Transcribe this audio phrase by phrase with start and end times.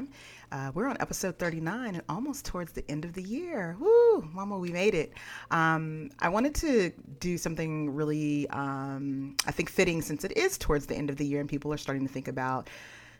[0.00, 0.08] time.
[0.52, 3.76] Uh, we're on episode 39 and almost towards the end of the year.
[3.78, 5.12] Woo, mama, we made it.
[5.50, 6.90] Um, I wanted to
[7.20, 11.26] do something really, um, I think, fitting since it is towards the end of the
[11.26, 12.68] year and people are starting to think about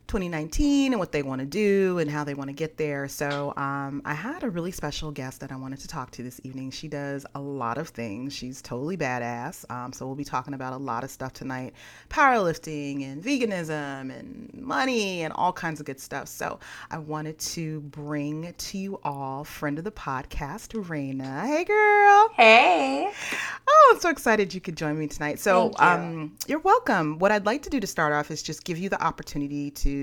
[0.06, 3.06] 2019 and what they want to do and how they want to get there.
[3.06, 6.40] So um, I had a really special guest that I wanted to talk to this
[6.42, 6.72] evening.
[6.72, 8.32] She does a lot of things.
[8.34, 9.70] She's totally badass.
[9.70, 11.74] Um, so we'll be talking about a lot of stuff tonight:
[12.08, 16.26] powerlifting and veganism and money and all kinds of good stuff.
[16.28, 16.58] So
[16.90, 21.46] I wanted to bring to you all friend of the podcast, Reina.
[21.46, 22.30] Hey, girl.
[22.34, 23.12] Hey.
[23.68, 25.38] Oh, I'm so excited you could join me tonight.
[25.38, 25.86] So you.
[25.86, 27.18] um, you're welcome.
[27.20, 29.99] What I'd like to do to start off is just give you the opportunity to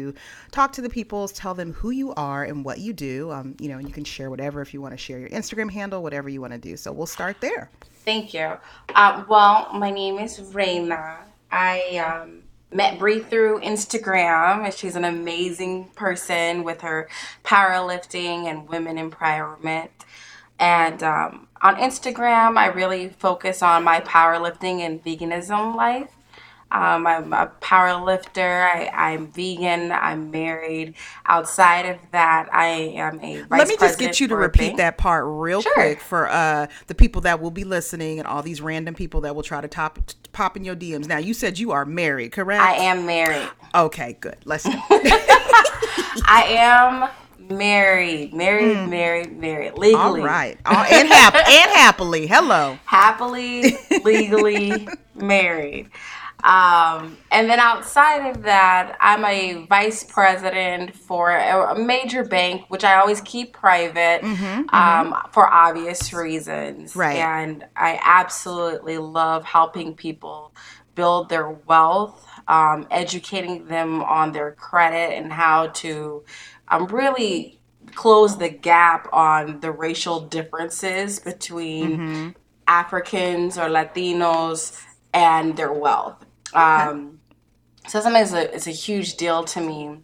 [0.52, 3.32] talk to the people, tell them who you are and what you do.
[3.32, 5.72] Um, you know, and you can share whatever if you want to share your Instagram
[5.72, 6.78] handle, whatever you want to do.
[6.78, 7.70] So we'll start there.
[8.06, 8.54] Thank you.
[8.96, 11.20] Uh, well, my name is Reina.
[11.52, 17.10] I um, met Bri through Instagram, and she's an amazing person with her
[17.44, 19.90] powerlifting and women empowerment.
[20.60, 26.17] And um, on Instagram, I really focus on my powerlifting and veganism life.
[26.70, 28.42] Um, I'm a power lifter.
[28.64, 29.92] I, am vegan.
[29.92, 30.96] I'm married.
[31.26, 35.24] Outside of that, I am a Let me just get you to repeat that part
[35.28, 35.74] real sure.
[35.74, 39.34] quick for uh, the people that will be listening and all these random people that
[39.36, 40.00] will try to top
[40.34, 41.08] pop in your DMs.
[41.08, 42.62] Now, you said you are married, correct?
[42.62, 43.50] I am married.
[43.74, 44.38] Okay, good.
[44.44, 44.74] Let's go.
[46.30, 47.10] I am
[47.50, 48.90] married, married, mm.
[48.90, 50.22] married, married, legally.
[50.22, 52.28] All right, and, hap- and happily.
[52.28, 52.78] Hello.
[52.86, 55.90] Happily, legally married.
[56.48, 62.64] Um, and then outside of that, I'm a vice president for a, a major bank,
[62.70, 65.32] which I always keep private mm-hmm, um, mm-hmm.
[65.32, 66.96] for obvious reasons.
[66.96, 67.18] Right.
[67.18, 70.54] And I absolutely love helping people
[70.96, 76.24] build their wealth, um, educating them on their credit and how to
[76.70, 77.60] um, really
[77.94, 82.30] close the gap on the racial differences between mm-hmm.
[82.68, 84.82] Africans or Latinos
[85.14, 86.24] and their wealth.
[86.54, 87.20] Um,
[87.88, 90.00] so something is a, it's a huge deal to me.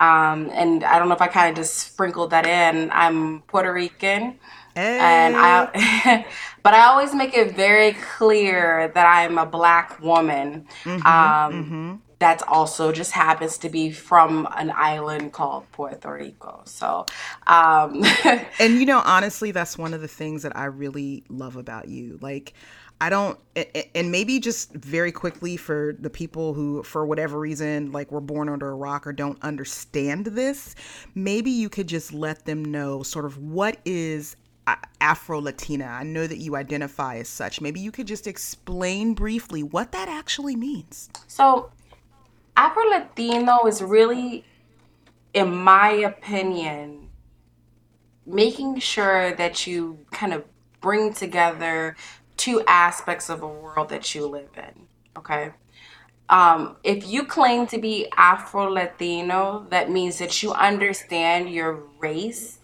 [0.00, 2.90] Um, and I don't know if I kind of just sprinkled that in.
[2.92, 4.38] I'm Puerto Rican.
[4.74, 4.98] Hey.
[5.00, 6.26] And I,
[6.62, 10.68] but I always make it very clear that I'm a black woman.
[10.84, 11.94] Mm-hmm, um, mm-hmm.
[12.20, 16.62] That also just happens to be from an island called Puerto Rico.
[16.64, 17.06] So,
[17.46, 18.04] um,
[18.58, 22.18] and you know, honestly, that's one of the things that I really love about you.
[22.20, 22.54] Like,
[23.00, 23.38] I don't,
[23.94, 28.48] and maybe just very quickly for the people who, for whatever reason, like were born
[28.48, 30.74] under a rock or don't understand this,
[31.14, 34.36] maybe you could just let them know sort of what is
[34.66, 35.84] uh, Afro Latina.
[35.86, 37.60] I know that you identify as such.
[37.60, 41.08] Maybe you could just explain briefly what that actually means.
[41.28, 41.70] So,
[42.56, 44.44] Afro Latino is really,
[45.32, 47.10] in my opinion,
[48.26, 50.44] making sure that you kind of
[50.80, 51.96] bring together
[52.38, 54.86] two aspects of a world that you live in.
[55.18, 55.50] Okay.
[56.30, 62.58] Um, if you claim to be Afro Latino, that means that you understand your race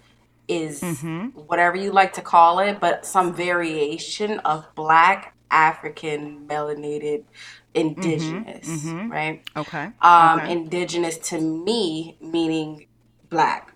[0.49, 1.29] is mm-hmm.
[1.29, 7.25] whatever you like to call it, but some variation of Black, African, melanated,
[7.73, 8.99] indigenous, mm-hmm.
[8.99, 9.13] Mm-hmm.
[9.13, 9.43] right?
[9.57, 9.91] Okay.
[10.03, 10.53] Um, okay.
[10.53, 12.87] Indigenous to me meaning
[13.31, 13.73] Black.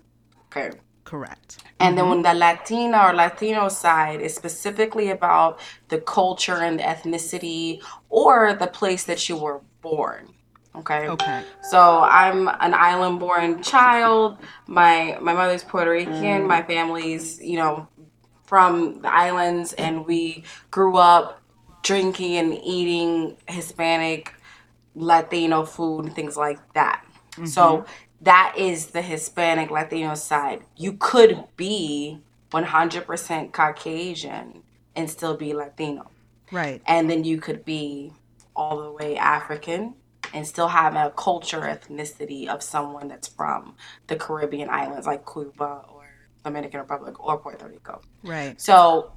[0.47, 0.77] Okay.
[1.03, 1.63] Correct.
[1.79, 6.83] And then when the Latina or Latino side is specifically about the culture and the
[6.83, 10.33] ethnicity or the place that you were born.
[10.75, 11.07] Okay.
[11.07, 11.43] Okay.
[11.61, 14.37] So I'm an island born child.
[14.67, 16.43] My my mother's Puerto Rican.
[16.43, 16.47] Mm.
[16.47, 17.87] My family's, you know,
[18.43, 21.41] from the islands and we grew up
[21.83, 24.33] drinking and eating Hispanic
[24.95, 27.03] Latino food and things like that.
[27.31, 27.45] Mm-hmm.
[27.45, 27.85] So
[28.21, 30.63] that is the Hispanic Latino side.
[30.75, 32.21] You could be
[32.51, 34.63] 100% Caucasian
[34.95, 36.09] and still be Latino.
[36.51, 36.81] Right.
[36.85, 38.13] And then you could be
[38.55, 39.95] all the way African
[40.33, 43.75] and still have a culture ethnicity of someone that's from
[44.07, 46.05] the Caribbean islands like Cuba or
[46.43, 48.01] Dominican Republic or Puerto Rico.
[48.23, 48.59] Right.
[48.59, 49.13] So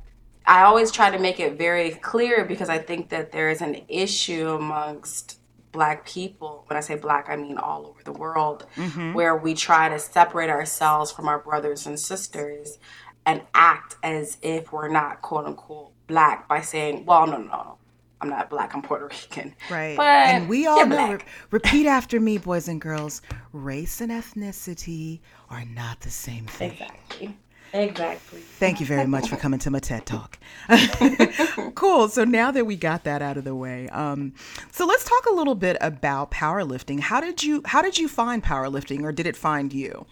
[0.47, 3.83] I always try to make it very clear because I think that there is an
[3.89, 5.39] issue amongst
[5.73, 9.15] black people when i say black i mean all over the world mm-hmm.
[9.15, 12.79] where we try to separate ourselves from our brothers and sisters
[13.25, 17.79] and act as if we're not quote unquote black by saying well no no no
[18.21, 19.55] i'm not black i'm puerto rican.
[19.71, 19.97] Right.
[19.97, 21.21] But and we all know re-
[21.51, 23.23] repeat after me boys and girls
[23.53, 25.21] race and ethnicity
[25.51, 26.73] are not the same thing.
[26.73, 27.37] Exactly
[27.73, 28.41] Exactly.
[28.41, 30.39] Thank you very much for coming to my TED Talk.
[31.75, 32.09] cool.
[32.09, 34.35] So now that we got that out of the way, um,
[34.71, 37.01] so let's talk a little bit about powerlifting.
[37.01, 40.07] How did you How did you find powerlifting, or did it find you?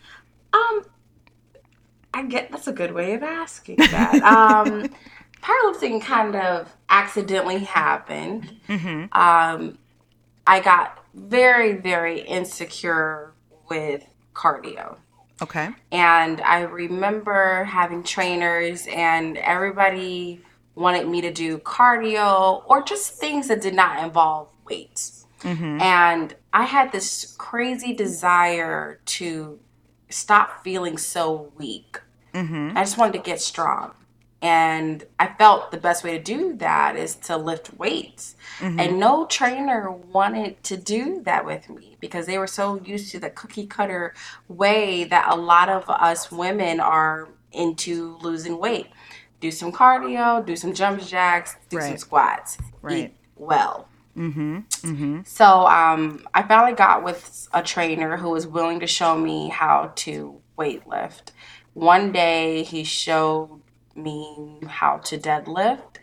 [0.53, 0.85] Um,
[2.15, 4.15] I get that's a good way of asking that.
[4.23, 4.89] um,
[5.43, 8.57] powerlifting kind of accidentally happened.
[8.69, 9.13] Mm-hmm.
[9.13, 9.79] Um,
[10.47, 13.33] I got very, very insecure
[13.69, 14.05] with
[14.35, 14.97] cardio.
[15.43, 15.71] Okay.
[15.91, 20.43] And I remember having trainers, and everybody
[20.75, 25.27] wanted me to do cardio or just things that did not involve weights.
[25.41, 25.81] Mm-hmm.
[25.81, 29.59] And I had this crazy desire to
[30.09, 31.99] stop feeling so weak.
[32.35, 32.77] Mm-hmm.
[32.77, 33.93] I just wanted to get strong.
[34.43, 38.37] And I felt the best way to do that is to lift weights.
[38.61, 38.99] And mm-hmm.
[38.99, 43.31] no trainer wanted to do that with me because they were so used to the
[43.31, 44.15] cookie cutter
[44.49, 48.89] way that a lot of us women are into losing weight.
[49.41, 52.01] Do some cardio, do some jump jacks, do some Right.
[52.01, 52.99] squats, Right.
[52.99, 53.89] eat well.
[54.17, 54.59] Mm-hmm.
[54.59, 55.21] Mm-hmm.
[55.25, 59.93] So um, I finally got with a trainer who was willing to show me how
[59.97, 61.33] to weight lift.
[61.73, 63.63] One day he showed
[63.95, 65.97] me how to deadlift,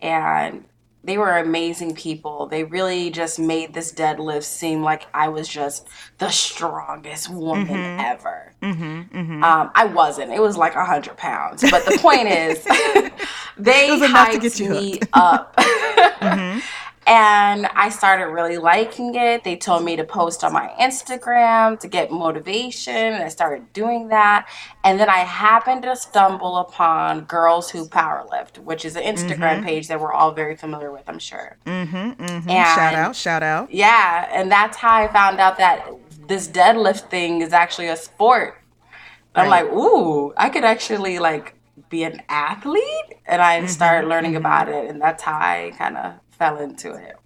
[0.00, 0.64] and
[1.02, 2.46] they were amazing people.
[2.46, 5.88] They really just made this deadlift seem like I was just
[6.18, 8.00] the strongest woman mm-hmm.
[8.00, 8.52] ever.
[8.62, 9.18] Mm-hmm.
[9.18, 9.44] Mm-hmm.
[9.44, 10.32] Um, I wasn't.
[10.32, 11.64] It was like a hundred pounds.
[11.70, 12.62] But the point is,
[13.58, 15.54] they was enough to hyped me up.
[17.06, 19.42] And I started really liking it.
[19.42, 22.94] They told me to post on my Instagram to get motivation.
[22.94, 24.48] And I started doing that.
[24.84, 29.64] And then I happened to stumble upon Girls Who Powerlift, which is an Instagram mm-hmm.
[29.64, 31.56] page that we're all very familiar with, I'm sure.
[31.66, 31.96] Mm-hmm.
[31.96, 32.50] mm-hmm.
[32.50, 33.16] And shout out!
[33.16, 33.72] Shout out!
[33.72, 35.88] yeah, and that's how I found out that
[36.28, 38.58] this deadlift thing is actually a sport.
[39.34, 41.54] I'm like, ooh, I could actually like
[41.88, 45.96] be an athlete, and I started mm-hmm, learning about it, and that's how I kind
[45.96, 47.16] of fell into it.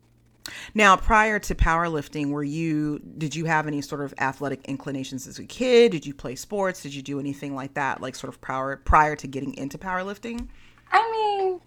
[0.75, 5.39] Now, prior to powerlifting, were you did you have any sort of athletic inclinations as
[5.39, 5.93] a kid?
[5.93, 6.83] Did you play sports?
[6.83, 10.49] Did you do anything like that, like sort of prior prior to getting into powerlifting?
[10.93, 11.61] I mean,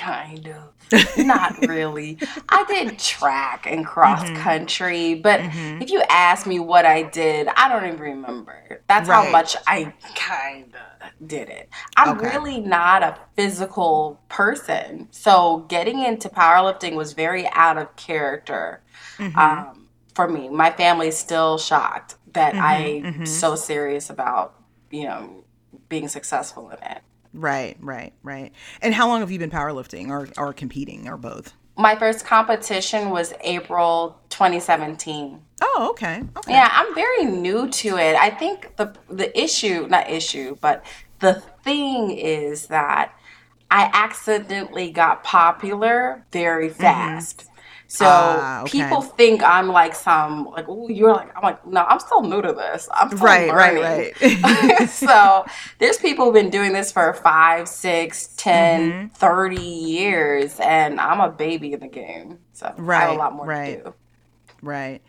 [0.00, 0.74] kind of.
[1.16, 2.18] Not really.
[2.48, 4.34] I did track and cross Mm-hmm.
[4.34, 5.46] country, but
[5.78, 8.82] if you ask me what I did, I don't even remember.
[8.88, 11.68] That's how much I kind of did it.
[11.96, 12.20] I'm Okay.
[12.20, 15.08] really not a physical person.
[15.12, 18.82] So getting into powerlifting was very out of character
[19.18, 19.64] Mm-hmm.
[19.68, 20.48] um, for me.
[20.48, 24.54] My family's still shocked that Mm-hmm, I'm so serious about,
[24.90, 25.44] you know,
[25.88, 27.02] being successful in it.
[27.32, 28.52] Right, right, right.
[28.82, 31.54] And how long have you been powerlifting or or competing or both?
[31.76, 35.40] My first competition was April 2017.
[35.62, 36.22] Oh, okay.
[36.36, 36.52] Okay.
[36.52, 38.16] Yeah, I'm very new to it.
[38.16, 40.84] I think the the issue, not issue, but
[41.20, 43.14] the thing is that
[43.70, 46.80] I accidentally got popular very mm-hmm.
[46.80, 47.46] fast.
[47.92, 48.70] So Ah, okay.
[48.84, 52.40] people think I'm like some like oh you're like I'm like no I'm still new
[52.40, 54.12] to this I'm still Right, right, learning.
[54.22, 54.88] right.
[54.88, 55.44] so
[55.80, 59.06] there's people who've been doing this for five, six, 10, Mm-hmm.
[59.08, 62.38] 30 years, and I'm a baby in the game.
[62.52, 62.68] So I
[63.00, 63.78] have a lot more right.
[63.78, 63.94] to do.
[64.62, 65.00] Right.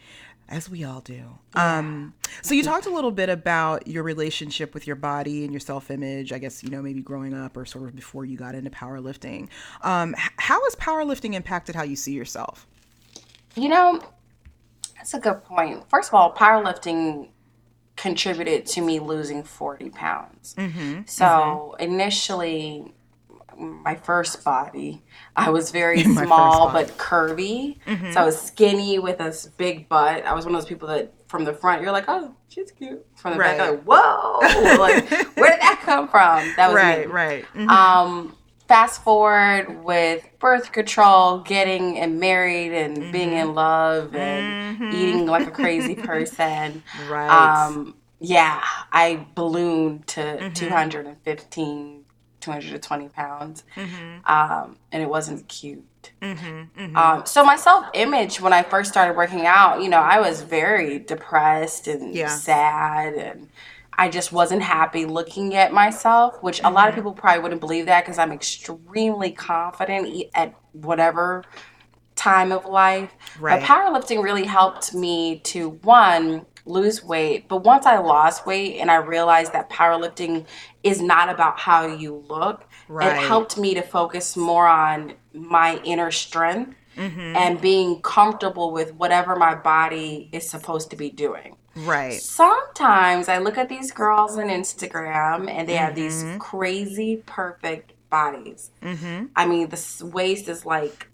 [0.50, 1.24] As we all do.
[1.56, 5.60] Um, so you talked a little bit about your relationship with your body and your
[5.62, 6.34] self-image.
[6.34, 9.48] I guess you know maybe growing up or sort of before you got into powerlifting.
[9.82, 12.68] Um, how has powerlifting impacted how you see yourself?
[13.56, 14.00] You know,
[14.96, 15.90] that's a good point.
[15.90, 17.30] First of all, powerlifting
[17.98, 20.56] contributed to me losing 40 pounds.
[20.58, 21.02] Mm-hmm.
[21.06, 22.94] So initially,
[23.58, 25.04] my first body,
[25.36, 27.78] I was very small but curvy.
[27.86, 28.12] Mm-hmm.
[28.12, 30.26] So I was skinny with a big butt.
[30.26, 33.06] I was one of those people that from the front, you're like, oh, she's cute.
[33.16, 33.66] From the back, Right.
[33.68, 34.40] you're like, whoa,
[34.80, 36.52] like, where did that come from?
[36.58, 37.14] That was Right, me.
[37.14, 37.46] right.
[37.54, 37.70] Mhm.
[37.70, 38.36] Um,
[38.72, 45.46] fast forward with birth control, getting and married and being in love and eating like
[45.46, 46.82] a crazy person.
[47.10, 47.30] Right.
[47.30, 48.64] Um, yeah,
[48.94, 52.06] I ballooned to 215,
[52.40, 53.64] 220 pounds.
[54.26, 56.12] Um, and it wasn't cute.
[56.22, 60.44] Um, so my self image when I first started working out, you know, I was
[60.44, 62.28] very depressed and Yeah.
[62.30, 63.50] sad and
[63.94, 67.86] I just wasn't happy looking at myself, which a lot of people probably wouldn't believe
[67.88, 71.44] that because I'm extremely confident at whatever
[72.16, 73.12] time of life.
[73.40, 73.60] Right.
[73.60, 78.92] But powerlifting really helped me to one lose weight, but once I lost weight and
[78.92, 80.46] I realized that powerlifting
[80.84, 83.16] is not about how you look, Right.
[83.18, 87.20] it helped me to focus more on my inner strength Mm-hmm.
[87.38, 91.56] and being comfortable with whatever my body is supposed to be doing.
[91.76, 92.20] Right.
[92.22, 96.38] Sometimes I look at these girls on Instagram and they have these Mm-hmm.
[96.40, 98.72] crazy perfect bodies.
[98.82, 99.28] Mm-hmm.
[99.36, 101.08] I mean, the waist is like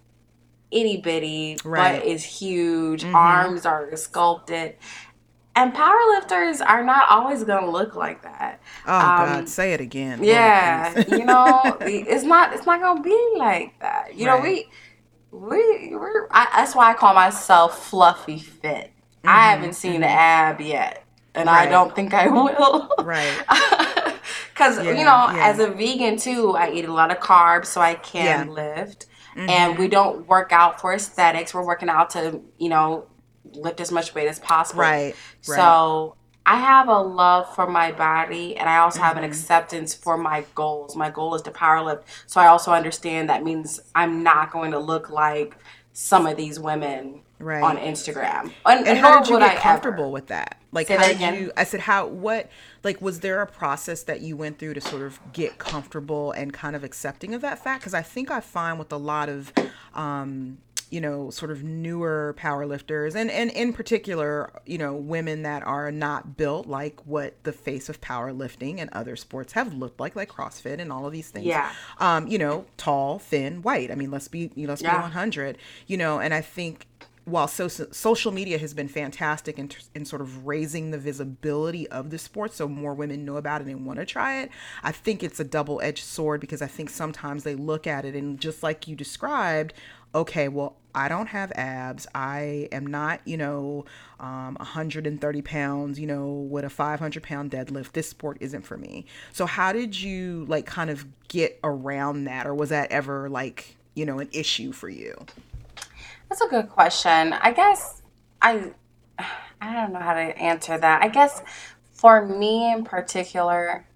[0.72, 2.00] itty bitty, Right.
[2.00, 3.14] butt is huge, Mhm.
[3.14, 4.76] arms are sculpted.
[5.56, 8.60] And powerlifters are not always going to look like that.
[8.86, 10.24] Oh Um, God, say it again.
[10.24, 14.16] Yeah, you know, it's not it's not gonna be like that.
[14.16, 14.70] You know, we
[15.32, 18.92] we we're I, that's why I call myself fluffy fit.
[19.28, 21.04] I haven't seen an ab yet,
[21.36, 21.72] and I Mm-hmm.
[21.72, 22.90] Don't think I will.
[23.00, 23.44] right.
[24.54, 25.50] Because Yeah, you know, yeah.
[25.50, 28.42] as a vegan too, I eat a lot of carbs so I can Yeah.
[28.44, 28.52] Mm-hmm.
[28.52, 29.06] lift.
[29.36, 31.54] And we don't work out for aesthetics.
[31.54, 33.06] We're working out to you know
[33.54, 34.82] lift as much weight as possible.
[34.82, 35.16] Right.
[35.48, 35.56] Right.
[35.56, 36.16] So
[36.46, 39.32] I have a love for my body and I also have an Mm-hmm.
[39.32, 40.96] acceptance for my goals.
[40.96, 42.04] My goal is to powerlift.
[42.26, 45.56] So I also understand that means I'm not going to look like
[45.94, 47.62] some of these women Right.
[47.64, 48.52] on Instagram.
[48.66, 49.62] And, and how did you get I ever.
[49.62, 52.50] comfortable with that like Say how that did you i said how what
[52.84, 56.52] like was there a process that you went through to sort of get comfortable and
[56.52, 59.54] kind of accepting of that fact because i think i find with a lot of
[59.94, 60.58] um
[60.90, 65.64] you know sort of newer power lifters and and in particular you know women that
[65.64, 70.16] are not built like what the face of powerlifting and other sports have looked like
[70.16, 71.72] like crossfit and all of these things Yeah.
[72.00, 76.20] um you know tall thin white i mean let's be let's be 100 you know
[76.20, 76.88] and i think
[77.28, 82.10] while so, social media has been fantastic in, in sort of raising the visibility of
[82.10, 84.50] the sport so more women know about it and want to try it
[84.84, 88.40] i think it's a double-edged sword because i think sometimes they look at it and
[88.40, 89.74] just like you described
[90.16, 93.84] okay well i don't have abs i am not you know
[94.20, 99.06] um, 130 pounds you know with a 500 pound deadlift this sport isn't for me.
[99.34, 103.76] So how did you like kind of get around that or was that ever like
[103.96, 105.16] you know an issue for you
[106.30, 107.34] That's a good question.
[107.34, 108.02] I guess
[108.42, 108.72] I
[109.62, 111.02] I don't know how to answer that.
[111.04, 111.42] I guess
[111.94, 113.88] for me in particular,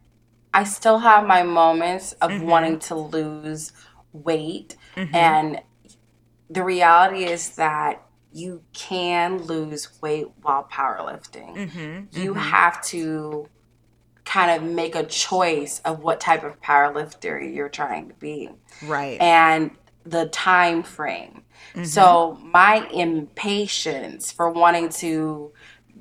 [0.53, 2.45] I still have my moments of Mm-hmm.
[2.47, 3.71] wanting to lose
[4.13, 5.61] weight and
[6.49, 11.55] the reality is that you can lose weight while powerlifting.
[11.55, 12.19] Mm-hmm.
[12.19, 13.47] You have to
[14.25, 18.49] kind of make a choice of what type of powerlifter you're trying to be
[18.83, 19.71] right and
[20.05, 21.43] the time frame.
[21.73, 21.83] Mm-hmm.
[21.83, 25.51] So my impatience for wanting to,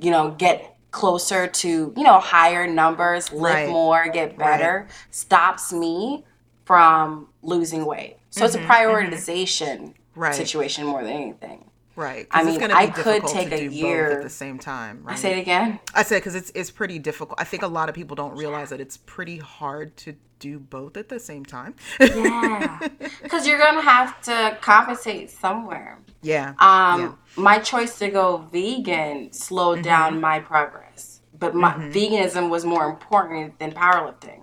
[0.01, 3.69] you know, get closer to, you know, higher numbers, lift Right.
[3.69, 6.25] more, get better, stops me
[6.65, 8.17] from losing weight.
[8.31, 8.71] So it's a mm-hmm.
[8.71, 9.15] Mm-hmm.
[9.15, 10.35] prioritization Right.
[10.35, 11.70] situation more than anything.
[12.01, 12.27] Right.
[12.31, 15.03] I mean, gonna I could take a year- at the same time.
[15.05, 15.13] Right?
[15.13, 15.79] I say it again.
[15.95, 17.39] I said because it's it's pretty difficult.
[17.39, 20.97] I think a lot of people don't realize that it's pretty hard to do both
[20.97, 21.75] at the same time.
[22.01, 22.89] Yeah.
[23.23, 25.99] Because you're going to have to compensate somewhere.
[26.23, 26.55] yeah.
[26.59, 32.89] Um, my choice to go vegan slowed down my progress, but my veganism was more
[32.89, 34.41] important than powerlifting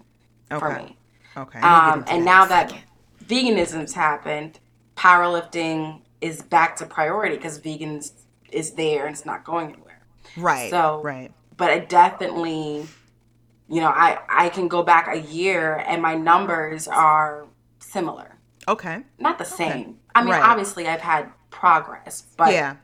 [0.60, 0.98] for me.
[1.36, 1.60] Okay.
[1.60, 2.72] Um, and in now that
[3.26, 4.60] veganism's happened,
[4.96, 8.12] powerlifting is back to priority because vegans
[8.52, 10.02] is there and it's not going anywhere.
[10.38, 10.70] right.
[10.70, 11.32] so- right.
[11.56, 12.86] But I definitely,
[13.68, 17.46] you know, I I can go back a year and my numbers are
[17.80, 18.36] similar,
[18.68, 19.02] Okay.
[19.18, 19.98] not the same.
[20.14, 20.44] I mean, Right.
[20.44, 22.76] obviously I've had progress, but yeah.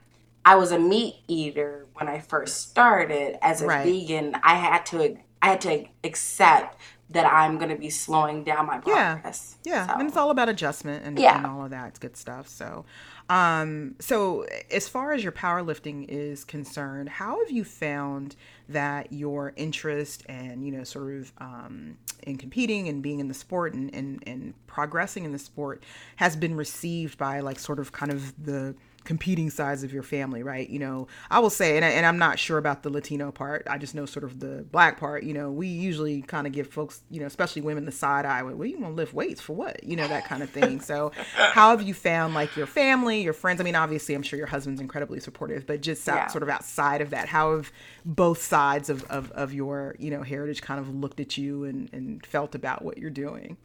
[0.44, 3.38] I was a meat eater when I first started.
[3.44, 3.86] As a Right.
[3.86, 6.78] vegan, I had to I had to accept
[7.10, 9.16] that I'm going to be slowing down my Yeah.
[9.16, 9.58] progress.
[9.66, 11.38] Yeah, So, and it's all about adjustment and, Yeah.
[11.38, 11.90] and all of that.
[11.90, 12.48] It's good stuff.
[12.48, 12.86] So,
[13.30, 18.36] um, so as far as your powerlifting is concerned, how have you found
[18.70, 23.34] that your interest and you know sort of um, in competing and being in the
[23.34, 25.84] sport and, and and progressing in the sport
[26.16, 30.44] has been received by like sort of kind of the competing sides of your family,
[30.44, 30.70] right?
[30.70, 33.68] You know, I will say, and, I, and I'm not sure about the Latino part.
[33.70, 35.24] I just know sort of the black part.
[35.24, 38.42] You know, we usually kind of give folks, you know, especially women, the side eye.
[38.44, 39.84] Well, you want to lift weights for what?
[39.84, 40.80] You know, that kind of thing.
[40.82, 41.12] So,
[41.50, 43.60] how have you found like your family, your friends?
[43.62, 46.28] I mean, obviously, I'm sure your husband's incredibly supportive, but just out, Yeah.
[46.30, 47.72] sort of outside of that, how have
[48.06, 51.90] both sides of, of, of your, you know, heritage kind of looked at you and,
[51.94, 53.58] and felt about what you're doing?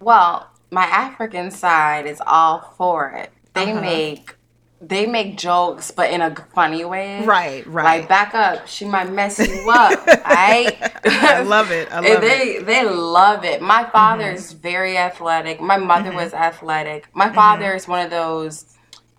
[0.00, 3.32] well, my African side is all for it.
[3.54, 3.80] They Uh-huh.
[3.80, 4.36] make
[4.80, 7.24] they make jokes, but in a funny way.
[7.24, 8.00] Right, right.
[8.00, 10.06] Like back up, she might mess you up.
[10.06, 10.76] right?
[11.04, 11.90] I love it.
[11.90, 12.20] I love it.
[12.20, 12.20] Mm-hmm.
[12.20, 13.60] they they love it.
[13.60, 15.60] My father is very athletic.
[15.60, 17.08] My mother was athletic.
[17.14, 18.66] My father is one of those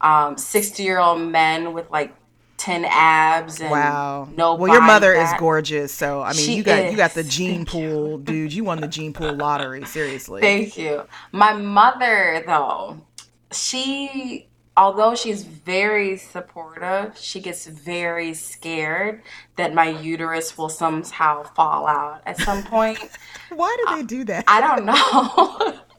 [0.02, 2.16] um, sixty year old men with like
[2.56, 4.30] ten abs and Wow.
[4.36, 4.56] no.
[4.56, 7.36] well, your mother is gorgeous, so I mean, She you got you got the is.
[7.36, 8.54] gene pool, dude.
[8.54, 9.84] You won the gene pool lottery.
[9.86, 10.42] Seriously.
[10.42, 11.04] Thank you.
[11.34, 13.02] My mother though,
[13.52, 14.49] she
[14.80, 19.22] although she's very supportive, she gets very scared
[19.58, 22.98] that my uterus will somehow fall out at some point.
[23.50, 24.46] Why do uh, they do that?
[24.48, 25.80] I don't know.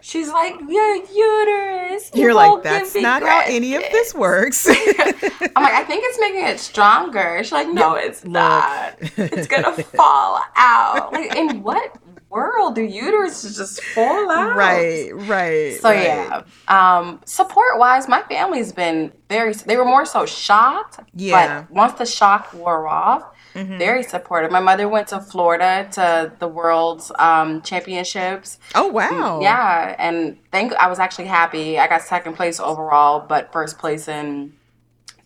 [0.00, 2.10] She's like, your uterus.
[2.14, 4.68] you You're like, that's not how any of this works.
[4.68, 7.42] I'm like, I think it's making it stronger.
[7.42, 8.96] She's like, no, it's not.
[9.00, 11.10] It's gonna fall out.
[11.10, 11.96] Like, in what
[12.34, 14.56] world do uteruses just fall out?
[14.56, 15.80] right, right.
[15.80, 16.04] So right.
[16.04, 19.52] yeah, um, support wise, my family's been very.
[19.54, 20.98] They were more so shocked.
[21.14, 21.62] Yeah.
[21.62, 23.24] But once the shock wore off,
[23.54, 23.78] Mm-hmm.
[23.78, 24.50] very supportive.
[24.50, 28.58] My mother went to Florida to the World's um, Championships.
[28.74, 29.38] Oh wow.
[29.40, 30.72] Yeah, and thank.
[30.74, 31.78] I was actually happy.
[31.78, 34.54] I got second place overall, but first place in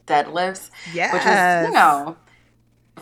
[0.06, 0.70] deadlifts.
[0.92, 2.16] Yeah, Which was, you know,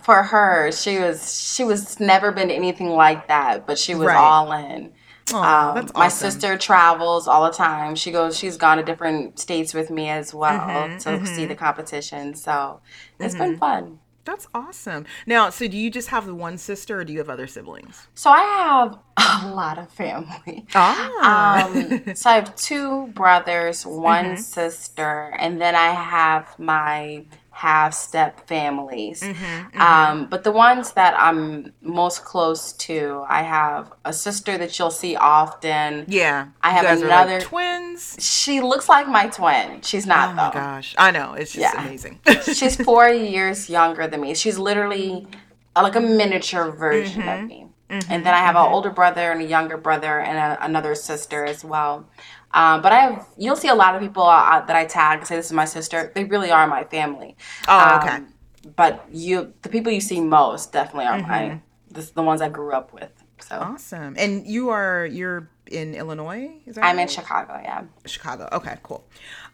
[0.06, 1.20] for her, she was
[1.54, 4.16] she was never been anything like that, but she was Right.
[4.16, 4.92] all in.
[5.34, 7.96] Aw, Um, that's my sister travels all the time.
[7.96, 8.38] She goes.
[8.38, 12.34] She's gone to different states with me as well Mm-hmm, to see the competition.
[12.34, 12.80] So
[13.20, 14.00] it's been fun.
[14.24, 15.06] That's awesome.
[15.26, 18.08] Now, so do you just have the one sister, or do you have other siblings?
[18.14, 18.98] So I have
[19.44, 20.66] a lot of family.
[20.74, 21.66] Ah.
[21.66, 24.36] Um, so I have two brothers, one Mm-hmm.
[24.36, 29.22] sister, and then I have my half step families.
[29.22, 34.78] Mm-hmm, Um, but the ones that I'm most close to, I have a sister that
[34.78, 36.04] you'll see often.
[36.06, 36.48] yeah.
[36.62, 38.16] I have you guys Are another- like twins.
[38.20, 39.80] She looks like my twin.
[39.80, 40.52] She's not Oh my though.
[40.60, 40.94] gosh.
[40.98, 41.32] I know.
[41.32, 41.80] It's just Yeah.
[41.82, 42.20] amazing.
[42.58, 44.34] She's four years younger than me.
[44.34, 45.26] She's literally
[45.74, 47.42] uh, like a miniature version Mm-hmm.
[47.44, 47.60] of me.
[47.88, 51.44] And then I have an older brother and a younger brother and a, another sister
[51.46, 51.94] as well.
[52.52, 55.26] Um, but I have, you'll see a lot of people uh, that I tag and
[55.26, 56.10] say this is my sister.
[56.14, 57.36] They really are my family.
[57.68, 58.16] Oh, okay.
[58.16, 58.32] Um,
[58.76, 61.30] but you, the people you see most definitely are Mm-hmm.
[61.30, 61.60] my,
[61.90, 63.10] the, the ones I grew up with.
[63.40, 64.14] So awesome.
[64.18, 66.50] And you are you're in Illinois?
[66.64, 67.06] Is that I'm in?
[67.08, 67.60] Chicago.
[67.62, 67.84] Yeah.
[68.06, 68.48] Chicago.
[68.50, 69.04] Okay, cool.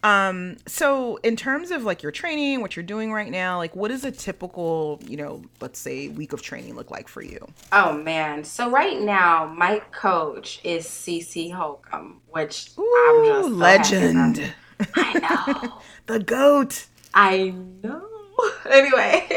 [0.02, 3.88] Um, so in terms of like your training, what you're doing right now, like what
[3.88, 7.54] does a typical, you know, let's say week of training look like for you?
[7.72, 8.44] Oh man.
[8.44, 12.70] So right now, my coach is CC Holcomb, which
[13.04, 14.54] I'm just so legend.
[14.94, 15.82] I know.
[16.06, 16.86] The goat.
[17.14, 17.50] I
[17.82, 18.08] know.
[18.70, 19.28] anyway,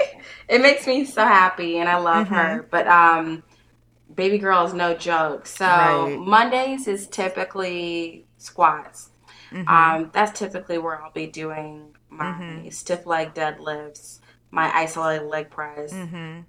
[0.48, 2.68] it makes me so happy and I love her.
[2.72, 3.44] But um
[4.14, 5.48] baby girl is no joke.
[5.48, 6.18] So Right.
[6.18, 9.12] Mondays is typically squats.
[9.68, 14.20] Um that's typically where I'll be doing my stiff leg deadlifts,
[14.52, 15.92] my isolated leg press,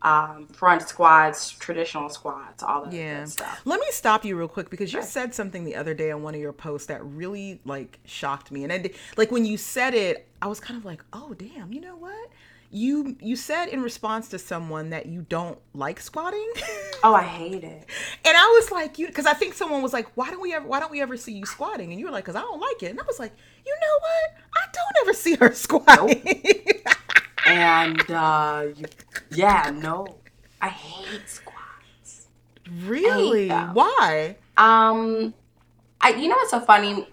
[0.02, 3.20] um, front squats, traditional squats, all that Yeah.
[3.20, 3.60] good stuff.
[3.64, 6.34] Let me stop you real quick because you said something the other day on one
[6.34, 8.62] of your posts that really like shocked me.
[8.64, 11.72] And I did, like when you said it, I was kind of like, "Oh, damn,
[11.72, 12.28] you know what?"
[12.70, 16.50] You you said in response to someone that you don't like squatting.
[17.04, 17.86] Oh, I hate it.
[18.24, 20.66] And I was like, you, because I think someone was like, why don't we ever,
[20.66, 21.90] why don't we ever see you squatting?
[21.92, 22.86] And you were like, because I don't like it.
[22.90, 23.32] And I was like,
[23.66, 24.44] you know what?
[24.56, 26.82] I don't ever see her squatting.
[27.46, 28.86] And uh, you,
[29.30, 30.06] yeah, no,
[30.60, 32.28] I hate squats.
[32.84, 33.48] really?
[33.48, 33.74] them.
[33.74, 34.36] Why?
[34.56, 35.34] Um,
[36.00, 37.06] I you know what's so funny?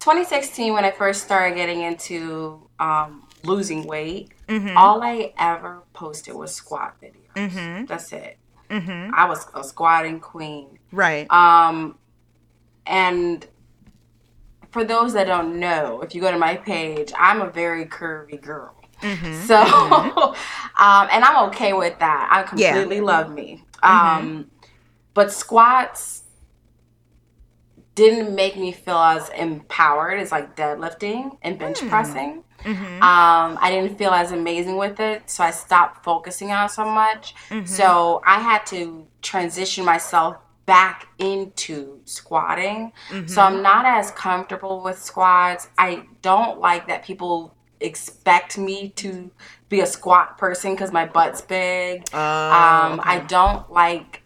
[0.00, 4.30] 2016 when I first started getting into um losing weight,
[4.76, 7.86] all I ever posted was squat videos.
[7.88, 8.36] That's it.
[9.14, 10.78] I was a squatting queen.
[10.92, 11.30] Right.
[11.30, 11.98] Um,
[12.86, 13.46] and
[14.70, 18.40] for those that don't know, if you go to my page, I'm a very curvy
[18.40, 18.74] girl.
[19.02, 19.56] So,
[20.78, 22.28] um, and I'm okay with that.
[22.30, 22.72] I Yeah.
[22.72, 23.64] completely love me.
[23.82, 24.50] Um,
[25.14, 26.19] but squats
[28.02, 32.32] didn't make me feel as empowered as like deadlifting and bench pressing.
[32.64, 36.84] Um, I didn't feel as amazing with it, so I stopped focusing on it so
[37.02, 37.34] much.
[37.64, 37.86] So
[38.34, 40.36] I had to transition myself
[40.66, 42.92] back into squatting.
[43.26, 45.68] So I'm not as comfortable with squats.
[45.78, 45.90] I
[46.22, 49.30] don't like that people expect me to
[49.70, 52.04] be a squat person because my butt's big.
[52.12, 54.19] Oh, Um, I don't like.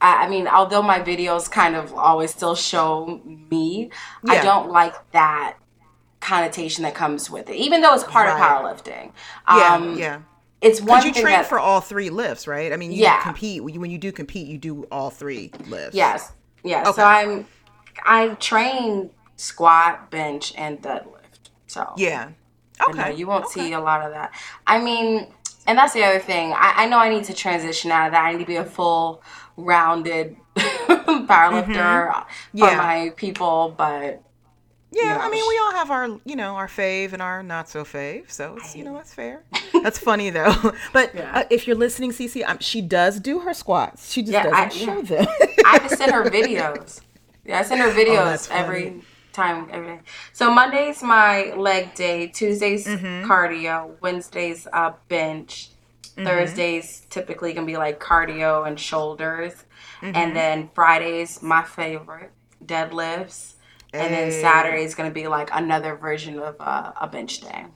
[0.00, 3.90] I I mean, although my videos kind of always still show me,
[4.28, 5.56] I don't like that
[6.20, 7.56] connotation that comes with it.
[7.56, 8.34] Even though it's part Right.
[8.40, 9.12] of powerlifting,
[9.48, 10.20] yeah, um, yeah.
[10.60, 12.72] it's one Because you train that for all three lifts, right?
[12.72, 13.22] I mean, you Yeah.
[13.22, 13.62] compete.
[13.62, 15.94] When you, when you do compete, you do all three lifts.
[15.94, 16.32] yes,
[16.64, 16.86] yes.
[16.88, 16.96] Okay.
[16.96, 17.46] So I'm
[18.04, 21.50] I train squat, bench, and deadlift.
[21.66, 22.30] So Yeah.
[22.88, 22.98] Okay.
[22.98, 24.32] no, you won't see a lot of that.
[24.66, 25.26] I mean,
[25.66, 26.52] and that's the other thing.
[26.52, 28.24] I, I know I need to transition out of that.
[28.24, 29.22] I need to be a full
[29.58, 32.58] rounded powerlifter for Mm-hmm.
[32.58, 32.76] Yeah.
[32.76, 34.22] my people, but
[34.92, 37.68] Yeah, know, I mean, we all have our, you know, our fave and our not
[37.68, 38.30] so fave.
[38.30, 39.42] So it's, you know, that's fair.
[39.82, 40.54] That's funny though.
[40.92, 41.30] But Yeah.
[41.38, 44.10] uh, if you're listening, CC, um, she does do her squats.
[44.12, 45.02] She just Yeah, doesn't I- show yeah.
[45.02, 45.26] them.
[45.66, 47.00] I send her videos.
[47.44, 48.60] Yeah, I send her videos Oh, that's funny.
[48.64, 50.00] every time every day.
[50.32, 52.26] So Monday's my leg day.
[52.28, 53.94] Tuesday's cardio.
[54.00, 55.68] Wednesday's uh, bench.
[56.24, 59.64] Thursdays typically gonna be like cardio and shoulders,
[60.02, 62.32] and then Fridays my favorite
[62.64, 63.54] deadlifts,
[63.92, 67.66] and then Saturday is gonna be like another version of uh, a bench day.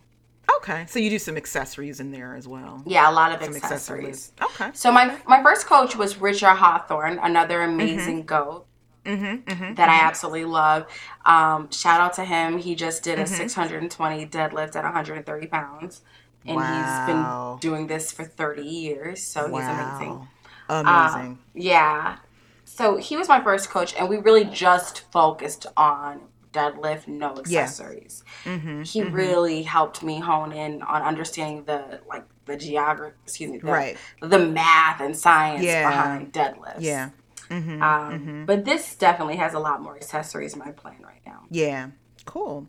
[0.59, 2.83] Okay, so you do some accessories in there as well.
[2.87, 4.33] Yeah, a lot of Some accessories.
[4.41, 4.71] Okay.
[4.75, 8.67] So my my first coach was Richard Hawthorne, another amazing goat
[9.05, 10.87] Mm-hmm, that I absolutely love.
[11.25, 12.59] Um, shout out to him.
[12.59, 16.03] He just did a 620 deadlift at 130 pounds,
[16.47, 17.57] and Wow.
[17.57, 19.23] he's been doing this for 30 years.
[19.23, 20.19] So he's amazing.
[20.19, 20.29] Wow.
[20.69, 21.39] Amazing.
[21.55, 22.17] Yeah.
[22.65, 28.25] So he was my first coach, and we really just focused on deadlift, no accessories.
[28.45, 28.83] mm-hmm.
[28.83, 33.67] He really helped me hone in on understanding the like the geography, excuse me, the,
[33.67, 33.97] Right.
[34.21, 35.89] the math and science Yeah.
[35.89, 36.81] behind deadlifts.
[36.81, 37.11] Yeah.
[37.49, 37.83] Mm-hmm.
[37.83, 41.41] Um, But this definitely has a lot more accessories in my plan right now.
[41.51, 41.89] Yeah.
[42.25, 42.67] Cool.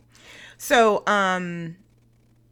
[0.58, 1.76] So, um,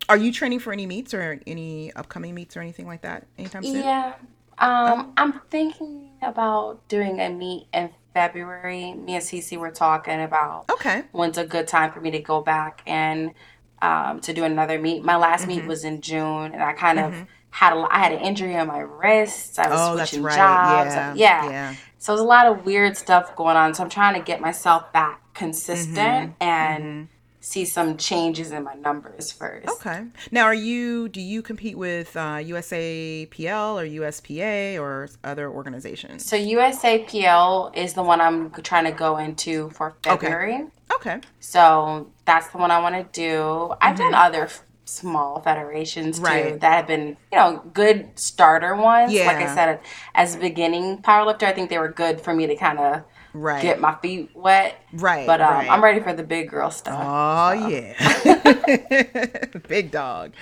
[0.08, 3.62] are you training for any meets or any upcoming meets or anything like that anytime
[3.64, 3.82] soon?
[3.84, 4.14] Yeah.
[4.58, 8.92] Um, I'm thinking about doing a meet in February.
[8.94, 11.04] Me and CC were talking about Okay.
[11.12, 13.32] when's a good time for me to go back and
[13.80, 15.02] um, to do another meet.
[15.04, 15.48] My last Mm-hmm.
[15.62, 17.14] meet was in June, and I kind of
[17.50, 19.58] had a, I had an injury on my wrist.
[19.58, 20.36] I was Oh, switching right.
[20.36, 20.94] jobs.
[20.94, 21.14] Yeah.
[21.14, 21.50] yeah.
[21.50, 21.74] Yeah.
[21.98, 23.74] So there's a lot of weird stuff going on.
[23.74, 26.42] So I'm trying to get myself back consistent Mm-hmm.
[26.42, 27.08] and
[27.44, 29.68] see some changes in my numbers first.
[29.68, 30.04] Okay.
[30.30, 31.08] Now, are you?
[31.08, 36.24] Do you compete with uh, USAPL or USPA or other organizations?
[36.24, 40.54] So USAPL is the one I'm trying to go into for February.
[40.94, 41.14] Okay.
[41.16, 41.20] okay.
[41.40, 43.74] So that's the one I want to do.
[43.80, 46.50] I've done other f- small federations too Mm-hmm.
[46.52, 46.60] Right.
[46.60, 49.12] that have been, you know, good starter ones.
[49.12, 49.26] Yeah.
[49.26, 49.80] Like I said,
[50.14, 53.02] as a beginning powerlifter, I think they were good for me to kind of
[53.34, 53.62] Right.
[53.62, 54.76] get my feet wet.
[54.92, 55.26] Right.
[55.26, 55.70] But um, right.
[55.70, 57.00] I'm ready for the big girl stuff.
[57.02, 60.32] Oh yeah, big dog.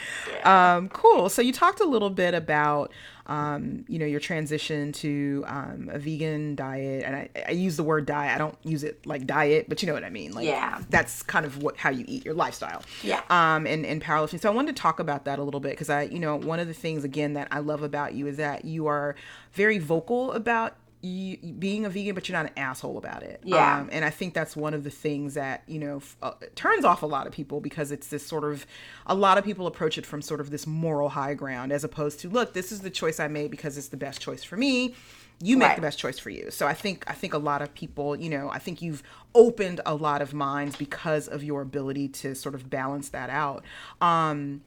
[0.44, 1.28] Um, cool.
[1.28, 2.90] So you talked a little bit about,
[3.26, 7.84] um, you know, your transition to um, a vegan diet, and I, I use the
[7.84, 8.34] word diet.
[8.34, 10.32] I don't use it like diet, but you know what I mean.
[10.32, 10.80] Like, Yeah.
[10.90, 12.82] that's kind of what how you eat your lifestyle.
[13.02, 13.20] Yeah.
[13.30, 14.40] Um, and and powerlifting.
[14.40, 16.58] So I wanted to talk about that a little bit because I, you know, one
[16.58, 19.14] of the things again that I love about you is that you are
[19.52, 23.40] very vocal about you being a vegan, but you're not an asshole about it.
[23.44, 23.78] Yeah.
[23.78, 26.84] Um, and I think that's one of the things that you know f- uh, turns
[26.84, 28.66] off a lot of people because it's this sort of
[29.06, 32.20] a lot of people approach it from sort of this moral high ground as opposed
[32.20, 34.94] to look, this is the choice I made because it's the best choice for me.
[35.42, 35.76] You make Right.
[35.76, 36.50] the best choice for you.
[36.50, 39.02] So I think I think a lot of people, you know, I think you've
[39.34, 43.64] opened a lot of minds because of your ability to sort of balance that out.
[44.02, 44.60] Um,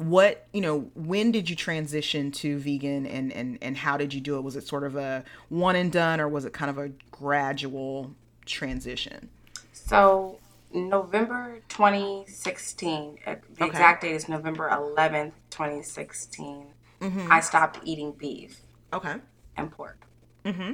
[0.00, 4.20] what you know when did you transition to vegan and and and how did you
[4.20, 6.78] do it was it sort of a one and done or was it kind of
[6.78, 8.10] a gradual
[8.46, 9.28] transition
[9.72, 10.38] So
[10.72, 13.66] November 2016, uh, the Okay.
[13.66, 16.66] exact date is November 11th, 2016.
[17.00, 17.30] Mm-hmm.
[17.32, 18.60] I stopped eating beef
[18.92, 19.16] okay
[19.56, 19.98] and pork.
[20.44, 20.72] Mm-hmm.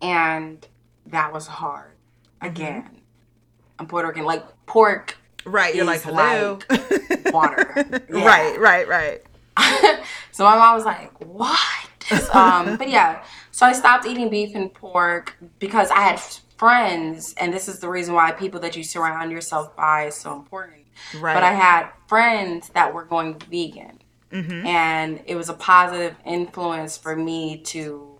[0.00, 0.66] And
[1.06, 1.92] that was hard.
[2.40, 3.02] Again,
[3.78, 4.24] I'm Puerto Rican.
[4.24, 8.02] Like pork right you're like hello like water.
[8.10, 8.24] Yeah.
[8.26, 9.22] right right right
[10.32, 11.54] So my mom was like, "What?"
[12.34, 16.20] um, but yeah, so I stopped eating beef and pork because I had
[16.56, 20.34] friends, and this is the reason why people that you surround yourself by is so
[20.34, 20.84] important.
[21.20, 21.34] Right.
[21.34, 23.98] But I had friends that were going vegan,
[24.32, 24.66] Mm-hmm.
[24.66, 28.18] and it was a positive influence for me to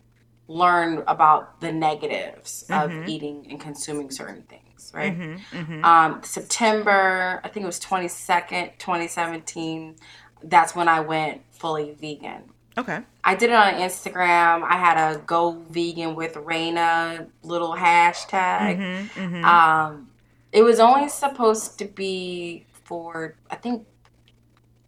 [0.49, 3.01] learn about the negatives Mm-hmm.
[3.03, 4.62] of eating and consuming certain things.
[4.93, 5.39] Right.
[5.83, 9.97] Um, September, I think it was twenty second, twenty seventeen.
[10.43, 12.43] That's when I went fully vegan.
[12.77, 14.63] okay I did it on Instagram.
[14.65, 18.79] I had a go vegan with Reina little hashtag.
[19.15, 20.09] Mm-hmm, Um,
[20.53, 23.87] it was only supposed to be for I think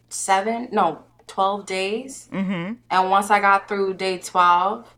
[0.09, 2.29] seven, no, twelve days.
[2.33, 4.93] mm-hmm And once I got through day twelve,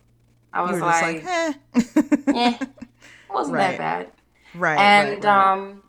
[0.53, 1.53] I was like, like, eh.
[2.35, 2.69] eh, it
[3.31, 3.77] wasn't Right.
[3.77, 4.13] that bad.
[4.57, 5.53] Right And right, right.
[5.53, 5.83] um,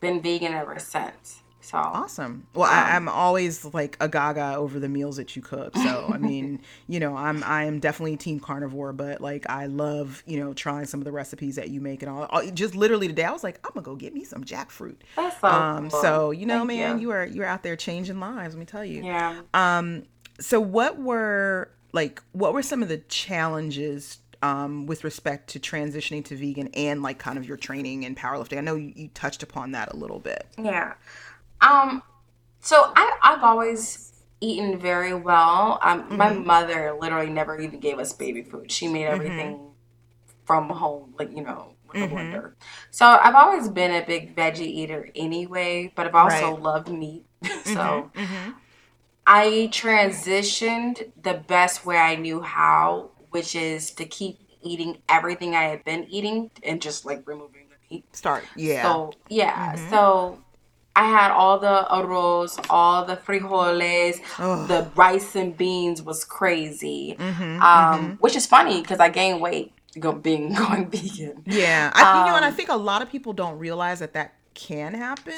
[0.00, 1.42] been vegan ever since.
[1.60, 2.46] So Awesome.
[2.54, 5.76] Well, I, I'm always like a gaga over the meals that you cook.
[5.76, 10.22] So I mean, you know, I'm I am definitely team carnivore, but like I love
[10.26, 12.24] you know trying some of the recipes that you make and all.
[12.30, 14.96] all- Just literally today, I was like, I'm gonna go get me some jackfruit.
[15.14, 16.00] that's so Um, cool.
[16.00, 17.02] so you know, Thank man, you.
[17.08, 18.54] you are you're out there changing lives.
[18.54, 19.04] Let me tell you.
[19.04, 19.40] yeah.
[19.52, 20.04] Um,
[20.40, 26.24] so what were like what were some of the challenges um, with respect to transitioning
[26.26, 28.58] to vegan and like kind of your training and powerlifting?
[28.58, 30.46] I know you, you touched upon that a little bit.
[30.56, 30.94] Yeah.
[31.60, 32.02] Um.
[32.60, 34.00] So I I've always
[34.40, 35.78] eaten very well.
[35.82, 36.06] Um.
[36.16, 36.42] My Mm-hmm.
[36.44, 38.72] mother literally never even gave us baby food.
[38.72, 39.72] She made everything
[40.46, 42.54] from home, like you know, with a blender.
[42.90, 46.56] So I've always been a big veggie eater anyway, but I've also Right.
[46.56, 47.26] loved meat.
[47.64, 48.12] so
[49.26, 55.64] I transitioned the best way I knew how, which is to keep eating everything I
[55.64, 58.04] had been eating and just like removing the meat.
[58.16, 58.44] Start.
[58.54, 58.82] Yeah.
[58.82, 60.40] So yeah, so
[60.96, 64.20] I had all the arroz, all the frijoles,
[64.66, 67.16] the rice and beans was crazy,
[67.60, 71.42] um, which is funny because I gained weight go, being going vegan.
[71.46, 74.00] Yeah, I think you know, and I Um, think a lot of people don't realize
[74.00, 75.34] that that can happen.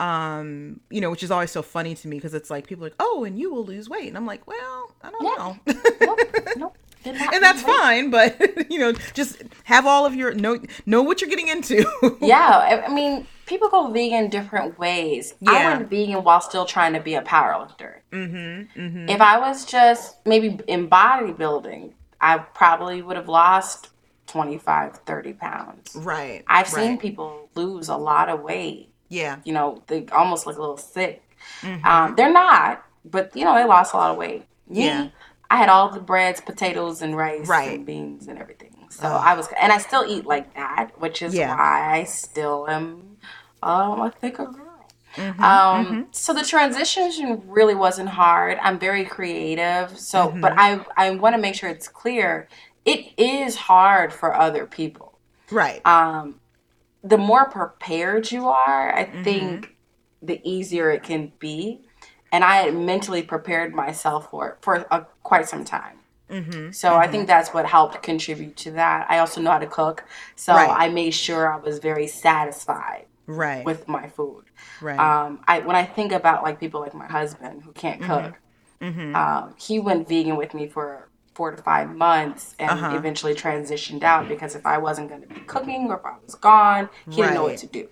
[0.00, 2.88] Um, you know, which is always so funny to me because it's like people are
[2.88, 5.34] like, oh, and you will lose weight, and I'm like, well, I don't Yeah.
[5.36, 5.60] know,
[6.00, 7.76] Nope, nope, and that's weight.
[7.76, 8.38] fine, but
[8.70, 11.84] you know, just have all of your know know what you're getting into.
[12.20, 15.34] Yeah, I- mean, people go vegan different ways.
[15.40, 15.50] yeah.
[15.52, 17.96] I went vegan while still trying to be a powerlifter.
[18.12, 23.90] Mm-hmm, If I was just maybe in bodybuilding, I probably would have lost
[24.28, 25.96] 25, 30 pounds.
[25.96, 26.42] right.
[26.46, 28.90] I've seen people lose a lot of weight.
[29.08, 29.38] Yeah.
[29.44, 31.22] You know, they almost look a little sick.
[31.60, 31.84] Mm-hmm.
[31.84, 34.46] Um, they're not, but you know, they lost a lot of weight.
[34.70, 35.08] Yeah.
[35.50, 37.76] I had all the breads, potatoes, and rice, Right.
[37.78, 38.86] and beans, and everything.
[38.90, 41.54] So I was, and I still eat like that, which is Yeah.
[41.56, 43.18] why I still am
[43.62, 44.60] um, a thicker girl.
[45.16, 48.58] Mm-hmm, um, So the transition really wasn't hard.
[48.60, 49.96] I'm very creative.
[49.98, 50.40] So, Mm-hmm.
[50.40, 52.48] but I I want to make sure it's clear.
[52.84, 55.18] It is hard for other people
[55.50, 55.80] Right.
[55.86, 56.40] um,
[57.02, 59.22] the more prepared you are, I Mm-hmm.
[59.24, 59.76] think
[60.22, 61.82] the easier it can be.
[62.34, 65.96] And I had mentally prepared myself for it for uh, quite some time.
[66.30, 66.70] Mm-hmm.
[66.72, 69.00] So I think that's what helped contribute to that.
[69.12, 69.98] I also know how to cook,
[70.44, 70.74] so Right.
[70.84, 73.04] I made sure I was very satisfied
[73.42, 73.64] right.
[73.70, 74.44] with my food.
[74.88, 74.98] right.
[74.98, 78.12] Um, I when I think about like people like my husband who can't Mm-hmm.
[78.12, 78.34] cook,
[79.22, 82.96] um, he went vegan with me for four to five months and Uh-huh.
[82.96, 86.34] eventually transitioned out because if I wasn't going to be cooking or if I was
[86.34, 87.86] gone, he didn't know what to do.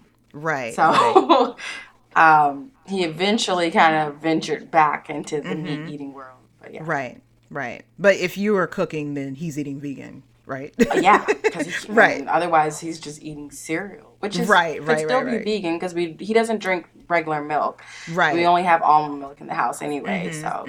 [0.51, 0.75] right.
[0.75, 0.85] So
[2.17, 6.39] um, he eventually kind of ventured back into the meat eating world.
[6.61, 6.83] But yeah.
[6.85, 7.21] Right.
[7.51, 7.85] Right.
[7.99, 10.75] But if you are cooking, then he's eating vegan, right?
[10.79, 12.27] Yeah, because Right.
[12.27, 15.45] otherwise he's just eating cereal, which is Right, could right, still right, be right.
[15.45, 17.83] vegan because we he doesn't drink regular milk.
[18.13, 18.29] Right.
[18.29, 20.65] Mm-hmm, We only have almond milk in the house anyway, so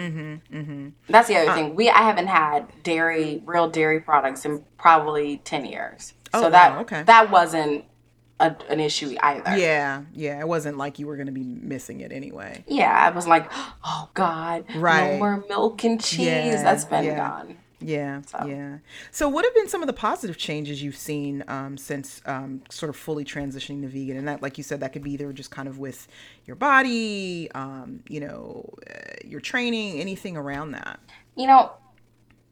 [1.07, 1.75] that's the other Uh, thing.
[1.75, 6.13] We I haven't had dairy, real dairy products in probably ten years.
[6.33, 7.03] Oh, so that wow, okay.
[7.03, 7.85] that wasn't
[8.39, 9.57] a, an issue either.
[9.57, 10.03] yeah.
[10.13, 10.39] Yeah.
[10.39, 12.63] It wasn't like you were going to be missing it anyway.
[12.67, 13.49] Yeah, I was like,
[13.83, 15.13] oh God, Right.
[15.13, 16.25] no more milk and cheese.
[16.27, 17.15] Yeah, That's been yeah.
[17.17, 17.57] gone.
[17.85, 18.77] Yeah, yeah.
[19.11, 22.89] So, what have been some of the positive changes you've seen um, since um, sort
[22.89, 24.15] of fully transitioning to vegan?
[24.15, 26.07] And that, like you said, that could be either just kind of with
[26.45, 28.93] your body, um, you know, uh,
[29.25, 30.97] your training, anything around that.
[31.35, 31.73] You know,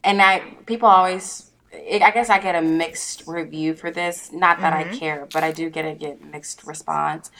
[0.04, 1.51] and I people always.
[1.74, 4.32] I guess I get a mixed review for this.
[4.32, 4.94] Not that Mm-hmm.
[4.94, 7.32] I care, but I do get a get mixed response.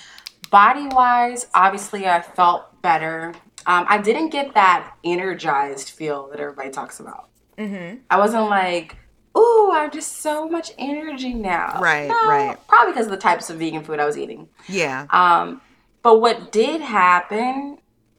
[0.50, 3.34] Body wise, obviously, I felt better.
[3.66, 7.30] Um, I didn't get that energized feel that everybody talks about.
[7.58, 7.98] Mm-hmm.
[8.10, 8.98] I wasn't like,
[9.38, 12.58] "Ooh, I have just so much energy now." Right, No, right.
[12.68, 14.50] Probably because of the types of vegan food I was eating.
[14.68, 15.06] Yeah.
[15.12, 15.62] Um,
[16.02, 17.78] but what did happen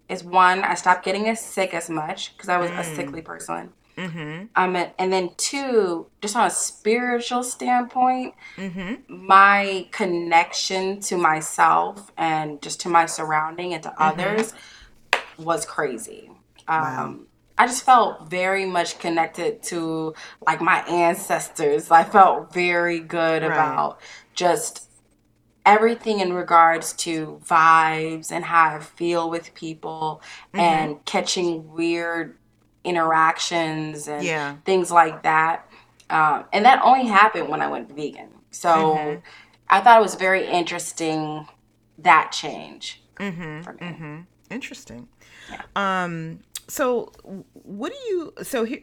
[0.09, 3.73] is one, I stopped getting as sick as much because I was a sickly person.
[3.97, 4.47] Mm-hmm.
[4.57, 8.35] Um, and, then two, just on a spiritual standpoint,
[9.09, 14.55] my connection to myself and just to my surrounding and to others
[15.39, 16.31] was crazy.
[16.69, 17.27] Um,
[17.59, 20.15] I just felt very much connected to
[20.47, 21.91] like my ancestors.
[21.91, 24.01] I felt very good about
[24.35, 24.89] just
[25.65, 32.37] everything in regards to vibes and how I feel with people and catching weird
[32.85, 34.57] interactions and Yeah.
[34.65, 35.69] things like that.
[36.11, 38.29] Um, and that only happened when I went vegan.
[38.51, 39.21] So
[39.69, 41.49] I thought it was very interesting
[41.99, 44.27] that change for me.
[44.51, 45.09] Interesting.
[45.75, 46.41] Um,
[46.73, 47.13] so
[47.53, 48.81] what do you so here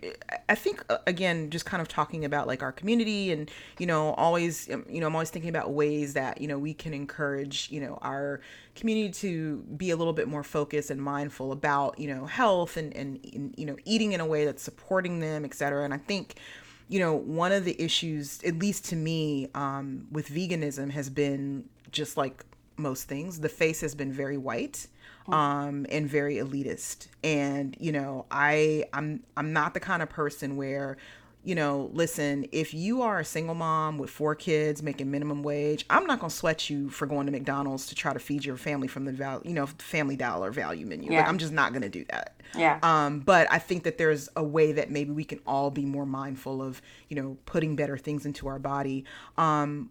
[0.48, 3.50] i think uh, again just kind of talking about like our community and
[3.80, 6.72] you know always um, you know i'm always thinking about ways that you know we
[6.72, 8.42] can encourage you know our
[8.76, 12.96] community to be a little bit more focused and mindful about you know health and
[12.96, 15.84] and, and you know eating in a way that's supporting them et cetera.
[15.84, 16.36] And i think
[16.90, 21.66] you know one of the issues at least to me um, with veganism has been
[21.92, 22.46] just like
[22.80, 23.40] most things.
[23.42, 24.88] The face has been very white
[25.28, 27.08] um and very elitist.
[27.24, 30.98] And you know i i'm i'm not the kind of person where
[31.50, 35.84] you know, listen, if you are a single mom with four kids making minimum wage,
[35.90, 38.56] I'm not going to sweat you for going to McDonald's to try to feed your
[38.56, 41.12] family from the value, you know, family dollar value menu.
[41.12, 41.22] Yeah.
[41.22, 42.40] Like, I'm just not going to do that.
[42.56, 42.80] Yeah.
[42.84, 46.06] Um, but I think that there's a way that maybe we can all be more
[46.06, 49.06] mindful of, you know, putting better things into our body.
[49.38, 49.90] Um,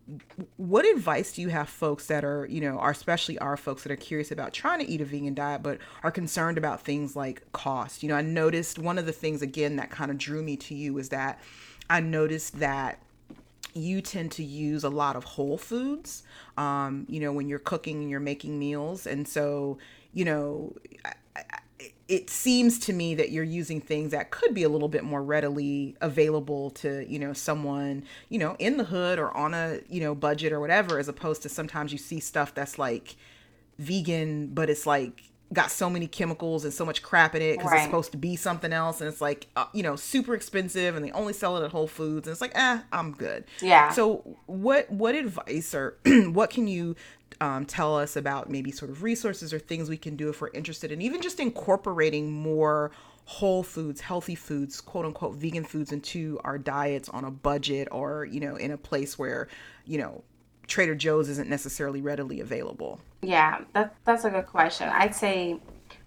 [0.57, 3.93] what advice do you have folks that are, you know, are especially our folks that
[3.93, 7.51] are curious about trying to eat a vegan diet, but are concerned about things like
[7.53, 8.05] cost?
[8.05, 10.75] You know, I noticed one of the things again that kind of drew me to
[10.75, 11.41] you is that
[11.91, 13.01] I noticed that
[13.75, 16.23] you tend to use a lot of whole foods,
[16.57, 19.07] um, you know, when you're cooking and you're making meals.
[19.07, 19.79] And so,
[20.13, 20.75] you know,
[21.05, 21.59] I, I,
[22.09, 25.23] it seems to me that you're using things that could be a little bit more
[25.23, 30.01] readily available to you know someone you know in the hood or on a you
[30.01, 33.17] know budget or whatever as opposed to sometimes you see stuff that's like
[33.79, 37.71] vegan but it's like got so many chemicals and so much crap in it because
[37.71, 37.77] Right.
[37.77, 41.05] it's supposed to be something else and it's like uh, you know super expensive and
[41.05, 43.91] they only sell it at whole foods and it's like eh i'm good Yeah.
[43.91, 45.97] so what what advice or
[46.33, 46.97] what can you
[47.41, 50.51] um, tell us about maybe sort of resources or things we can do if we're
[50.51, 52.91] interested in even just incorporating more
[53.25, 58.25] whole foods healthy foods quote unquote vegan foods into our diets on a budget or
[58.25, 59.49] you know in a place where
[59.87, 60.23] you know
[60.69, 64.89] trader joe's isn't necessarily readily available Yeah, that, that's a good question.
[64.89, 65.59] I'd say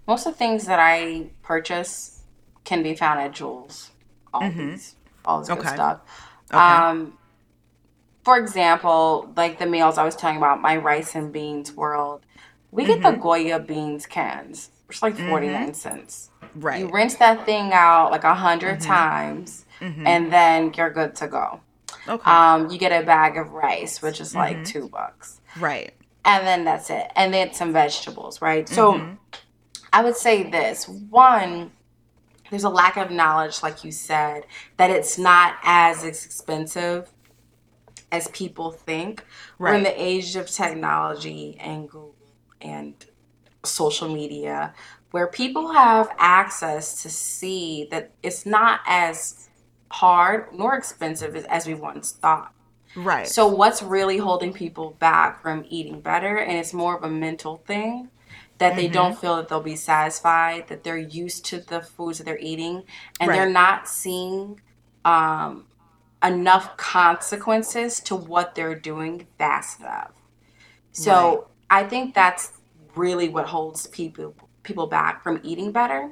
[0.08, 2.21] most of the things that I purchase
[2.63, 3.91] can be found at Jules.
[4.34, 5.26] All these, mm-hmm.
[5.26, 5.74] all this good Okay.
[5.74, 6.00] stuff.
[6.52, 7.17] Um,
[8.24, 12.21] for example, like the meals I was telling about, my rice and beans world,
[12.71, 13.21] we get the mm-hmm.
[13.21, 14.69] Goya beans cans.
[14.89, 15.30] It's like mm-hmm.
[15.30, 16.30] 49 cents.
[16.56, 21.28] right You rinse that thing out like a 100 times, and then you're good to
[21.28, 21.62] go.
[22.07, 22.31] Okay.
[22.31, 25.41] Um, you get a bag of rice, which is like two bucks.
[25.59, 25.93] Right.
[26.23, 27.11] And then that's it.
[27.15, 28.67] And then some vegetables right?
[28.67, 29.17] So
[29.93, 30.87] i would say this.
[30.87, 31.71] One
[32.49, 37.09] there's a lack of knowledge like you said that it's not as expensive
[38.11, 39.23] as people think.
[39.57, 42.15] We're in the age of technology and google
[42.59, 42.93] and
[43.63, 44.73] social media
[45.11, 49.49] where people have access to see that it's not as
[49.91, 52.54] hard nor expensive as, we once thought.
[52.95, 53.27] Right.
[53.27, 56.38] So what's really holding people back from eating better?
[56.38, 58.10] And it's more of a mental thing
[58.58, 59.21] that they don't mm-hmm.
[59.21, 62.84] feel that they'll be satisfied, that they're used to the foods that they're eating,
[63.19, 64.62] and they're not seeing
[65.04, 65.65] um,
[66.23, 70.12] enough consequences to what they're doing fast enough.
[70.91, 72.54] So I think that's
[72.95, 76.12] really what holds people people back from eating better,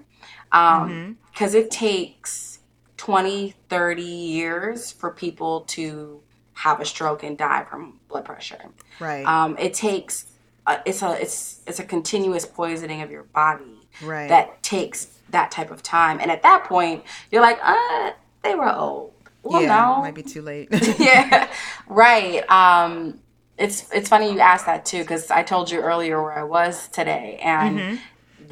[0.52, 1.12] um, mm-hmm.
[1.32, 2.59] because it takes
[3.00, 6.22] 20, 30 years for people to
[6.54, 8.60] have a stroke and die from blood pressure.
[9.00, 10.26] right Um, it takes
[10.68, 15.50] uh, it's a it's it's a continuous poisoning of your body right that takes that
[15.50, 18.12] type of time, and at that point, you're like, uh,
[18.44, 19.14] they were old.
[19.44, 20.68] Well, yeah no, might be too late
[21.00, 21.50] yeah,
[21.88, 22.48] right.
[22.52, 23.20] Um,
[23.58, 26.90] it's it's funny you asked that too because I told you earlier where I was
[26.90, 28.00] today, and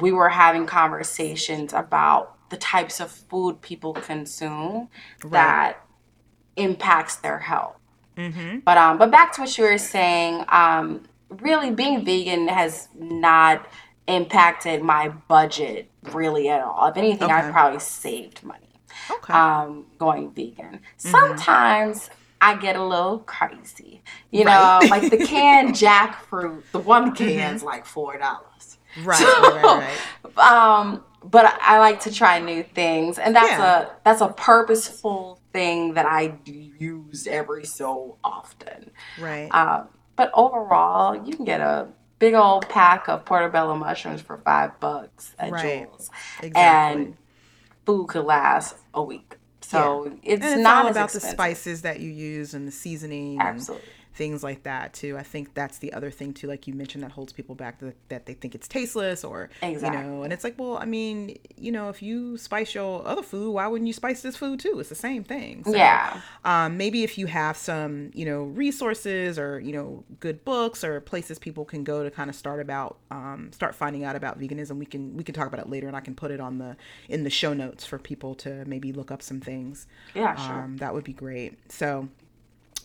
[0.00, 4.88] we were having conversations about the types of food people consume
[5.30, 5.78] that
[6.56, 7.76] impacts their health.
[8.64, 10.44] But um, but back to what you were saying.
[10.48, 13.64] Um, really, being vegan has not
[14.08, 16.88] impacted my budget really at all.
[16.88, 18.64] If anything, I've probably saved money
[19.10, 20.80] okay um, going vegan.
[20.96, 24.02] Sometimes I get a little crazy.
[24.32, 24.90] You know, Right.
[24.90, 28.18] like the canned jackfruit, the one can's like $4.
[29.04, 29.96] right right
[30.34, 33.80] right Um, but I, like to try new things, and that's Yeah.
[33.82, 38.90] a that's a purposeful thing that I use every so often.
[39.18, 44.38] right Um, but overall, you can get a big old pack of portobello mushrooms for
[44.38, 45.86] five bucks at Right.
[45.88, 46.10] Jules,
[46.42, 47.16] exactly and
[47.86, 49.36] food could last a week.
[49.60, 53.86] So it's, and it's not about the spices that you use and the seasoning Absolutely.
[53.86, 55.16] and things like that too.
[55.16, 57.94] I think that's the other thing too like you mentioned that holds people back that,
[58.08, 59.48] that they think it's tasteless or
[59.84, 63.22] you know and it's like well i mean you know if you spice your other
[63.22, 64.74] food why wouldn't you spice this food too?
[64.80, 65.64] It's the same thing.
[65.64, 66.20] So, Yeah.
[66.44, 71.00] um, maybe if you have some you know resources or you know good books or
[71.00, 74.76] places people can go to kind of start about um, start finding out about veganism
[74.78, 76.76] we can we can talk about it later and i can put it on the
[77.08, 79.86] in the show notes for people to maybe look up some things.
[80.14, 80.62] Yeah, sure.
[80.62, 81.58] um, that would be great.
[81.70, 82.08] So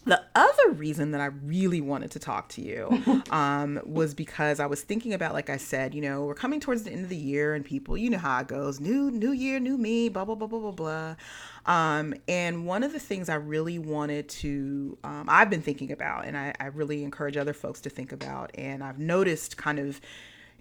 [0.06, 4.66] the other reason that I really wanted to talk to you um, was because I
[4.66, 7.16] was thinking about, like I said, you know, we're coming towards the end of the
[7.16, 10.36] year, and people, you know how it goes, new new year, new me, blah blah
[10.36, 11.16] blah blah blah blah.
[11.66, 16.26] Um, and one of the things I really wanted to, um, I've been thinking about,
[16.26, 20.02] and I, I really encourage other folks to think about, and I've noticed kind of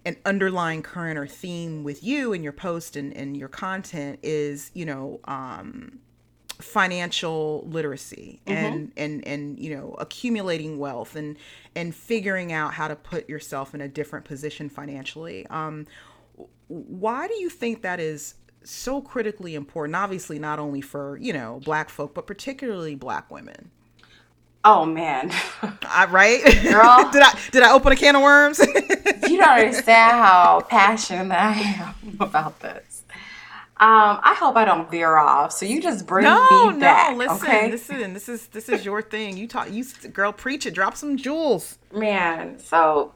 [0.05, 4.71] an underlying current or theme with you and your post and, and your content is,
[4.73, 5.99] you know, um,
[6.63, 11.37] financial literacy and and and you know accumulating wealth and
[11.75, 15.45] and figuring out how to put yourself in a different position financially.
[15.47, 15.85] Um
[16.67, 19.95] why do you think that is so critically important?
[19.95, 23.71] Obviously not only for you know black folk but particularly black women.
[24.65, 25.29] Oh man,
[25.83, 26.41] I, right?
[26.63, 27.09] Girl.
[27.11, 28.59] did i did i open a can of worms?
[29.29, 32.92] You don't understand how passionate I am about this.
[33.83, 35.51] Um, I hope I don't veer off.
[35.51, 37.69] So you just bring no me no back, listen okay?
[37.69, 41.17] listen this is this is your thing you talk you girl preach it drop some
[41.17, 43.13] jewels Man, so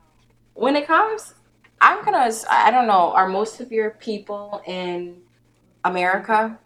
[0.53, 1.35] when it comes,
[1.79, 2.31] I'm gonna.
[2.49, 3.11] I don't know.
[3.13, 5.17] Are most of your people in
[5.85, 6.57] America,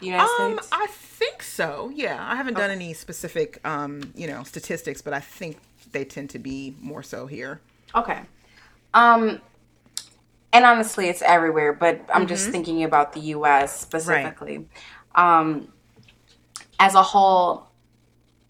[0.00, 0.68] the United Um, States?
[0.72, 1.90] I think so.
[1.94, 5.58] Yeah, I haven't done any specific, um, you know, statistics, but I think
[5.92, 7.60] they tend to be more so here.
[7.94, 8.22] Okay.
[8.94, 9.40] Um,
[10.56, 12.26] and honestly, it's everywhere, but I'm Mm-hmm.
[12.28, 13.78] just thinking about the U.S.
[13.78, 14.66] specifically.
[15.14, 15.68] Um,
[16.80, 17.68] as a whole,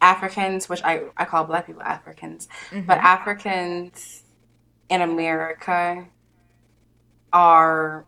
[0.01, 2.87] Africans, which I, I call Black people Africans, Mm-hmm.
[2.87, 4.23] but Africans
[4.89, 6.07] in America
[7.33, 8.07] are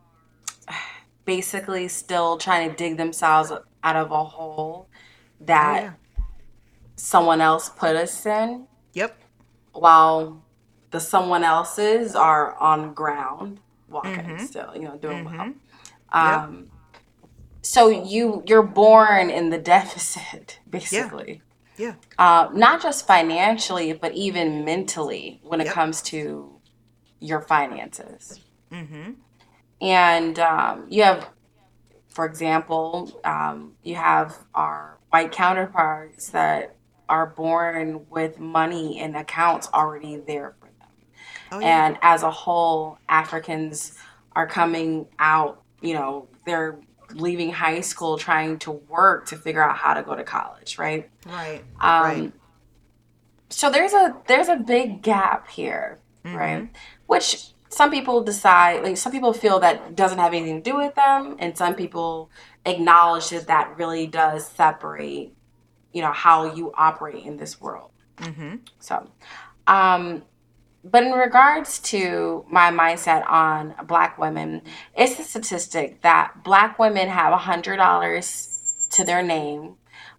[1.25, 3.51] basically still trying to dig themselves
[3.83, 4.89] out of a hole
[5.41, 5.93] that Oh, yeah.
[6.97, 9.19] someone else put us in Yep.
[9.73, 10.43] while
[10.91, 14.47] the someone else's are on ground walking Mm-hmm.
[14.47, 15.53] still you know doing well
[16.13, 16.71] um
[17.63, 21.43] so you you're born in the deficit basically
[21.77, 21.95] Yeah.
[22.19, 25.75] uh, not just financially but even mentally when it Yep.
[25.75, 26.61] comes to
[27.21, 28.41] your finances
[28.73, 29.13] Mm-hmm.
[29.81, 31.29] and um, you have
[32.09, 36.77] for example um, you have our white counterparts that
[37.09, 40.68] are born with money and accounts already there for
[41.51, 41.87] Oh yeah.
[41.87, 43.95] and as a whole africans
[44.33, 46.79] are coming out you know they're
[47.15, 51.09] leaving high school trying to work to figure out how to go to college right
[51.27, 51.63] right.
[51.81, 52.33] um, right.
[53.49, 56.69] so there's a there's a big gap here right
[57.07, 60.95] which some people decide like some people feel that doesn't have anything to do with
[60.95, 62.31] them and some people
[62.67, 65.33] acknowledge that that really does separate
[65.95, 68.57] you know how you operate in this world Mm-hmm.
[68.81, 69.09] so
[69.69, 70.23] um
[70.85, 74.63] but in regards to my mindset on black women,
[74.97, 79.75] it's a statistic that black women have $100 to their name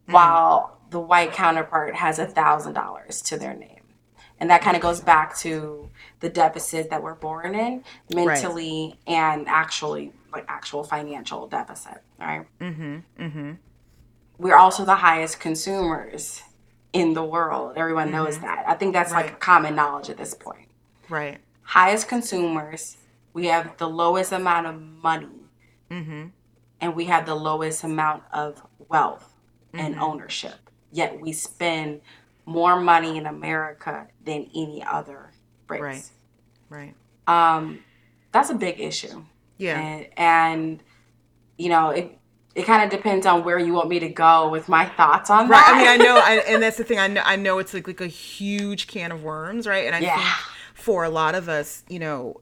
[0.07, 3.79] while the white counterpart has $1,000 to their name.
[4.39, 5.89] And that kind of goes back to
[6.21, 7.83] the deficit that we're born in
[8.13, 12.45] mentally and actually like actual financial deficit, right?
[12.59, 12.97] Mm-hmm.
[13.19, 13.51] Mm-hmm.
[14.37, 16.43] We're also the highest consumers
[16.93, 17.73] in the world.
[17.77, 18.63] Everyone knows that.
[18.67, 20.67] I think that's like common knowledge at this point
[21.09, 21.37] Right.
[21.61, 22.97] highest consumers,
[23.33, 25.27] we have the lowest amount of money,
[25.91, 26.27] Mm-hmm.
[26.81, 29.33] and we have the lowest amount of wealth
[29.73, 30.69] and ownership.
[30.91, 32.01] Yet we spend
[32.45, 35.31] more money in America than any other
[35.67, 36.11] race.
[36.69, 36.95] Right.
[37.27, 37.55] Right.
[37.55, 37.79] Um,
[38.31, 39.23] that's a big issue.
[39.57, 39.79] Yeah.
[39.79, 40.83] And, and
[41.57, 42.18] you know, it
[42.55, 45.47] it kind of depends on where you want me to go with my thoughts on
[45.47, 45.59] Right.
[45.65, 45.71] that.
[45.71, 45.87] Right.
[45.89, 46.99] I mean, I know, I, and that's the thing.
[46.99, 49.85] I know, I know it's like like a huge can of worms, right?
[49.85, 50.15] And I Yeah.
[50.15, 50.27] think
[50.73, 52.41] for a lot of us, you know,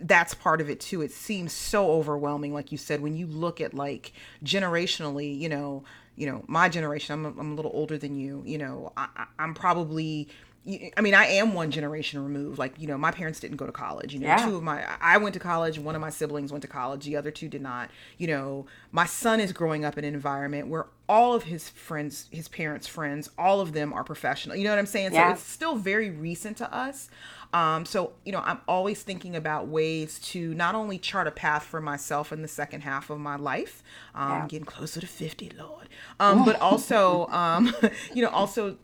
[0.00, 1.00] that's part of it too.
[1.02, 4.12] It seems so overwhelming, like you said, when you look at like
[4.44, 5.84] generationally, you know,
[6.16, 7.12] you know, my generation.
[7.12, 8.42] I'm a, I'm a little older than you.
[8.46, 10.28] You know, I- I'm probably.
[10.96, 12.58] I mean, I am one generation removed.
[12.58, 14.12] Like, you know, my parents didn't go to college.
[14.12, 14.44] You know, Yeah.
[14.44, 15.78] two of my, I went to college.
[15.78, 17.04] One of my siblings went to college.
[17.04, 17.88] The other two did not.
[18.18, 22.26] You know, my son is growing up in an environment where all of his friends,
[22.32, 24.56] his parents' friends, all of them are professional.
[24.56, 25.12] You know what I'm saying?
[25.12, 25.28] Yeah.
[25.28, 27.10] So it's still very recent to us.
[27.52, 31.62] Um, so, you know, I'm always thinking about ways to not only chart a path
[31.62, 33.84] for myself in the second half of my life,
[34.16, 34.46] um, Yeah.
[34.48, 35.88] getting closer to 50, Lord,
[36.18, 37.72] um, but also, um,
[38.12, 38.76] you know, also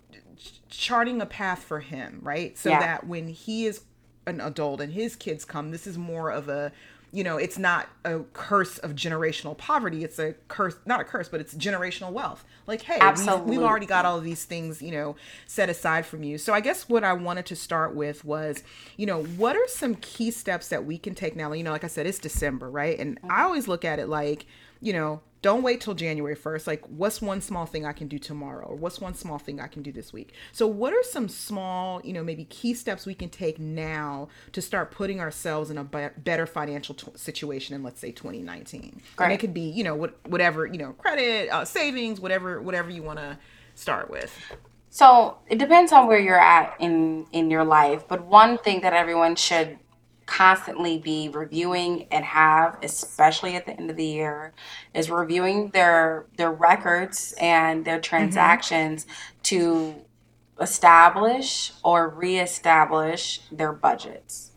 [0.68, 2.56] charting a path for him, right?
[2.58, 2.80] So Yeah.
[2.80, 3.82] that when he is
[4.26, 6.72] an adult and his kids come, this is more of a,
[7.14, 10.02] you know, it's not a curse of generational poverty.
[10.02, 12.42] It's a curse, not a curse, but it's generational wealth.
[12.66, 13.50] Like, hey, we've, Absolutely.
[13.50, 15.16] we've already got all of these things, you know,
[15.46, 16.38] set aside from you.
[16.38, 18.62] So I guess what I wanted to start with was,
[18.96, 21.52] you know, what are some key steps that we can take now?
[21.52, 22.98] You know, like I said, it's December, right?
[22.98, 23.42] And I mm-hmm.
[23.42, 24.46] always look at it like,
[24.80, 26.66] you know, don't wait till January 1st.
[26.66, 28.64] Like, what's one small thing I can do tomorrow?
[28.64, 30.32] Or what's one small thing I can do this week?
[30.52, 34.62] So, what are some small, you know, maybe key steps we can take now to
[34.62, 39.02] start putting ourselves in a better financial t- situation in, let's say, 2019?
[39.18, 42.90] And it could be, you know, what, whatever, you know, credit, uh, savings, whatever, whatever
[42.90, 43.36] you want to
[43.74, 44.32] start with.
[44.90, 48.92] So it depends on where you're at in in your life, but one thing that
[48.92, 49.78] everyone should
[50.32, 54.54] constantly be reviewing and have, especially at the end of the year,
[54.94, 58.02] is reviewing their their records and their mm-hmm.
[58.02, 59.06] transactions
[59.42, 59.94] to
[60.58, 64.52] establish or reestablish their budgets.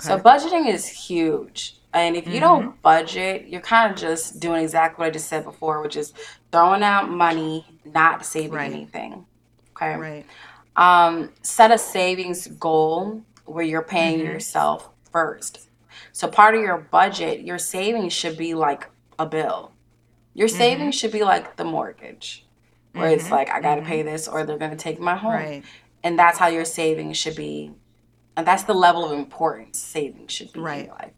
[0.00, 1.78] So budgeting is huge.
[1.94, 2.80] And if you don't mm-hmm.
[2.82, 6.12] budget, you're kind of just doing exactly what I just said before, which is
[6.52, 8.70] throwing out money, not saving Right.
[8.70, 9.24] anything.
[9.70, 9.96] Okay.
[9.96, 10.26] Right.
[10.74, 14.26] Um, set a savings goal where you're paying mm-hmm.
[14.26, 15.68] yourself first.
[16.12, 19.72] So part of your budget, your savings should be like a bill.
[20.34, 22.44] Your savings should be like the mortgage,
[22.92, 25.32] where it's like I got to pay this, or they're going to take my home,
[25.32, 25.64] Right.
[26.04, 27.72] and that's how your savings should be,
[28.36, 30.84] and that's the level of importance savings should be in Right.
[30.86, 31.12] your life.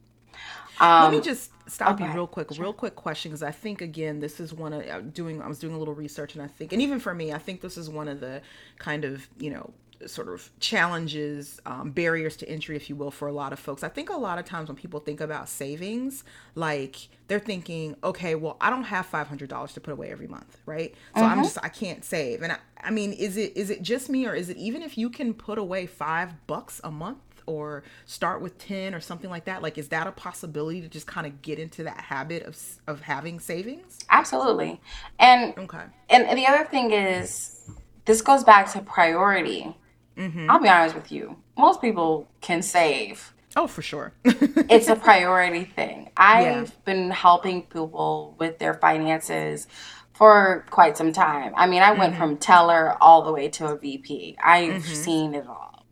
[0.81, 4.21] Let me Um, just stop you real quick, real quick question, because I think again,
[4.21, 5.43] this is one of uh, doing.
[5.43, 7.61] I was doing a little research, and I think, and even for me, I think
[7.61, 8.43] this is one of the
[8.79, 9.73] kind of you know
[10.07, 13.83] sort of challenges, um, barriers to entry, if you will, for a lot of folks.
[13.83, 16.25] I think a lot of times when people think about savings,
[16.55, 20.29] like they're thinking, okay, well, I don't have five hundred dollars to put away every
[20.29, 20.95] month, right?
[21.17, 24.09] So I'm just I can't save, and I, I mean, is it is it just
[24.09, 27.19] me, or is it even if you can put away five bucks a month?
[27.47, 31.07] or start with 10 or something like that like is that a possibility to just
[31.07, 32.55] kind of get into that habit of
[32.87, 34.79] of having savings absolutely,
[35.19, 37.69] and okay and the other thing is,
[38.05, 39.77] this goes back to priority.
[40.19, 40.51] Mm-hmm.
[40.51, 41.37] I'll be honest with you.
[41.57, 43.33] Most people can save.
[43.57, 46.11] oh for sure It's a priority thing.
[46.17, 46.75] I've Yeah.
[46.85, 49.67] been helping people with their finances
[50.13, 51.53] for quite some time.
[51.57, 52.21] I mean, I went mm-hmm.
[52.23, 54.37] from teller all the way to a VP.
[54.43, 54.95] I've mm-hmm.
[54.95, 55.87] seen it all.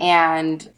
[0.00, 0.70] And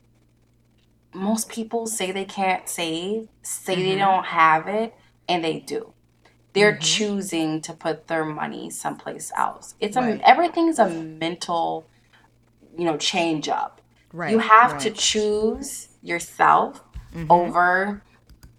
[1.13, 4.95] most people say they can't save, say they don't have it,
[5.29, 5.93] and they do.
[6.53, 9.75] They're choosing to put their money someplace else.
[9.81, 10.21] It's Right.
[10.21, 11.87] a everything's a mental,
[12.77, 13.81] you know, change up.
[14.13, 14.95] right You have to right.
[14.95, 14.95] Mm-hmm.
[14.95, 16.83] choose yourself
[17.29, 18.03] over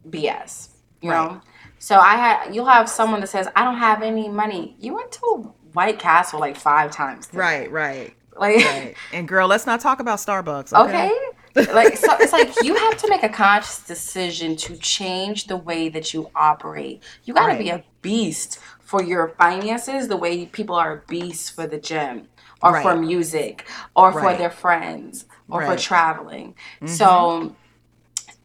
[0.10, 0.70] BS.
[1.02, 1.18] You Right.
[1.32, 1.42] know?
[1.80, 4.76] So I had you'll have someone that says, I don't have any money.
[4.80, 7.28] You went to White Castle like five times.
[7.28, 7.40] today.
[7.40, 11.12] right right Like right and girl let's not talk about starbucks okay.
[11.58, 15.58] okay, like so it's like you have to make a conscious decision to change the
[15.58, 17.02] way that you operate.
[17.26, 21.78] You gotta be a beast for your finances the way people are beasts for the
[21.80, 22.28] gym
[22.64, 25.80] or for music or for their friends or for Right.
[25.80, 26.56] traveling.
[26.86, 27.56] So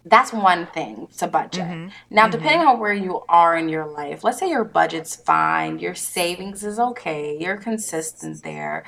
[0.04, 1.64] that's one thing to budget.
[1.64, 1.88] Mm-hmm.
[2.10, 5.94] Now, depending on where you are in your life, let's say your budget's fine, your
[5.94, 8.84] savings is okay, you're consistent there.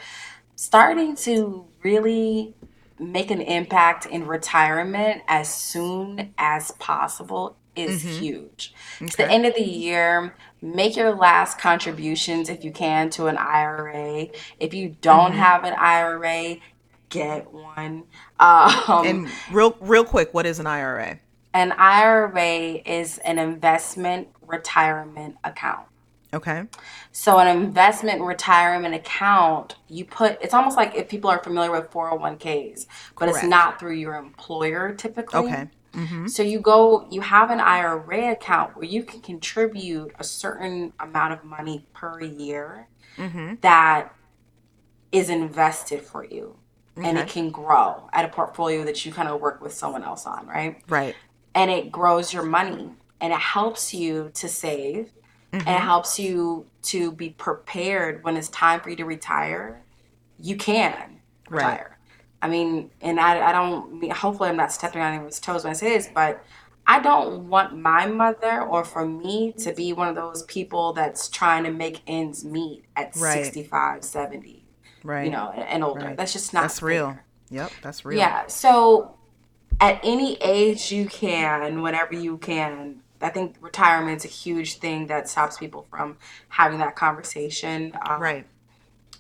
[0.55, 2.55] Starting to really
[2.99, 8.75] make an impact in retirement as soon as possible is huge.
[9.01, 9.31] It's the Mm-hmm.
[9.31, 10.35] End of the year.
[10.63, 14.29] Make your last contributions if you can to an IRA.
[14.61, 15.39] If you don't Mm-hmm.
[15.39, 16.57] have an IRA,
[17.11, 18.05] get one.
[18.41, 21.21] Um, and real real quick what is an ira
[21.55, 25.87] an IRA is an investment retirement account.
[26.35, 26.65] okay
[27.13, 31.91] So an investment retirement account, you put it's almost like if people are familiar with
[31.91, 32.87] 401ks,
[33.19, 35.57] but it's not through your employer typically.
[35.57, 35.69] okay
[36.27, 41.33] So you go you have an IRA account where you can contribute a certain amount
[41.35, 42.89] of money per year
[43.19, 43.55] Mm-hmm.
[43.63, 44.15] that
[45.13, 46.57] is invested for you.
[47.03, 50.27] And it can grow at a portfolio that you kind of work with someone else
[50.27, 50.83] on, right?
[50.89, 51.17] right
[51.55, 52.91] and it grows your money
[53.21, 55.13] and it helps you to save
[55.65, 55.69] and Mm-hmm.
[55.77, 59.85] it helps you to be prepared when it's time for you to retire
[60.39, 61.21] you can
[61.51, 61.83] Right.
[62.43, 65.71] I mean and i, I don't mean hopefully i'm not stepping on anyone's toes when
[65.71, 66.45] i say this but
[66.87, 71.29] i don't want my mother or for me to be one of those people that's
[71.29, 73.45] trying to make ends meet at Right.
[73.45, 74.65] 65 70
[75.05, 76.17] right you know and, older Right.
[76.17, 77.19] that's just not that's real
[77.51, 78.47] yep that's real Yeah.
[78.47, 79.15] So
[79.81, 85.29] at any age you can, whenever you can, I think retirement's a huge thing that
[85.29, 86.19] stops people from
[86.49, 87.93] having that conversation.
[88.05, 88.47] Um, right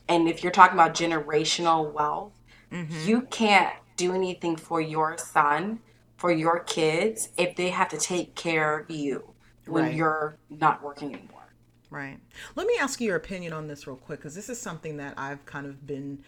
[0.08, 2.32] And if you're talking about generational wealth,
[2.72, 3.08] Mm-hmm.
[3.08, 5.80] you can't do anything for your son,
[6.16, 9.34] for your kids, if they have to take care of you
[9.66, 9.94] when Right.
[9.94, 11.54] you're not working anymore.
[11.90, 12.18] Right.
[12.56, 15.14] Let me ask you your opinion on this real quick because this is something that
[15.16, 16.22] I've kind of been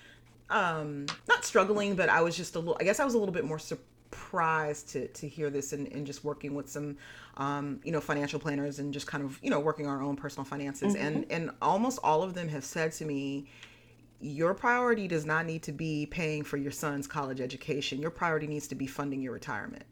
[0.49, 3.33] um not struggling, but I was just a little I guess I was a little
[3.35, 6.97] bit more surprised to to hear this and, and just working with some
[7.37, 10.45] um you know financial planners and just kind of you know working our own personal
[10.45, 13.47] finances and and almost all of them have said to me
[14.21, 18.01] your priority does not need to be paying for your son's college education.
[18.01, 19.85] Your priority needs to be funding your retirement.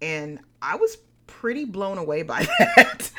[0.00, 2.46] And I was pretty blown away by
[2.76, 3.10] that.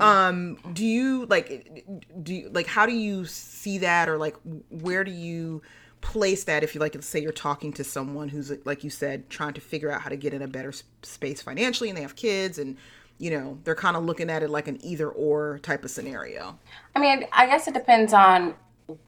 [0.00, 1.84] um do you like
[2.22, 4.36] do you like how do you see that or like
[4.70, 5.60] where do you
[6.00, 9.52] place that if you like say you're talking to someone who's like you said trying
[9.52, 12.58] to figure out how to get in a better space financially and they have kids
[12.58, 12.76] and
[13.18, 16.56] you know they're kind of looking at it like an either or type of scenario
[16.94, 18.54] I mean, I guess it depends on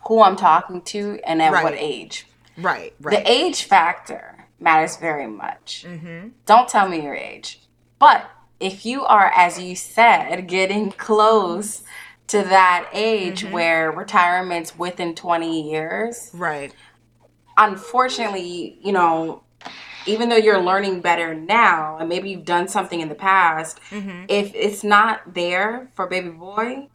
[0.07, 2.26] who I'm talking to and at what age.
[2.57, 5.85] right right The age factor matters very much.
[5.87, 6.29] Mm-hmm.
[6.47, 7.61] Don't tell me your age.
[7.99, 8.29] But
[8.61, 11.83] if you are, as you said, getting close
[12.29, 13.53] to that age Mm-hmm.
[13.53, 16.74] where retirement's within 20 years, right
[17.57, 19.43] unfortunately, you know,
[20.07, 24.24] even though you're learning better now and maybe you've done something in the past, Mm-hmm.
[24.29, 26.89] if it's not there for baby boy,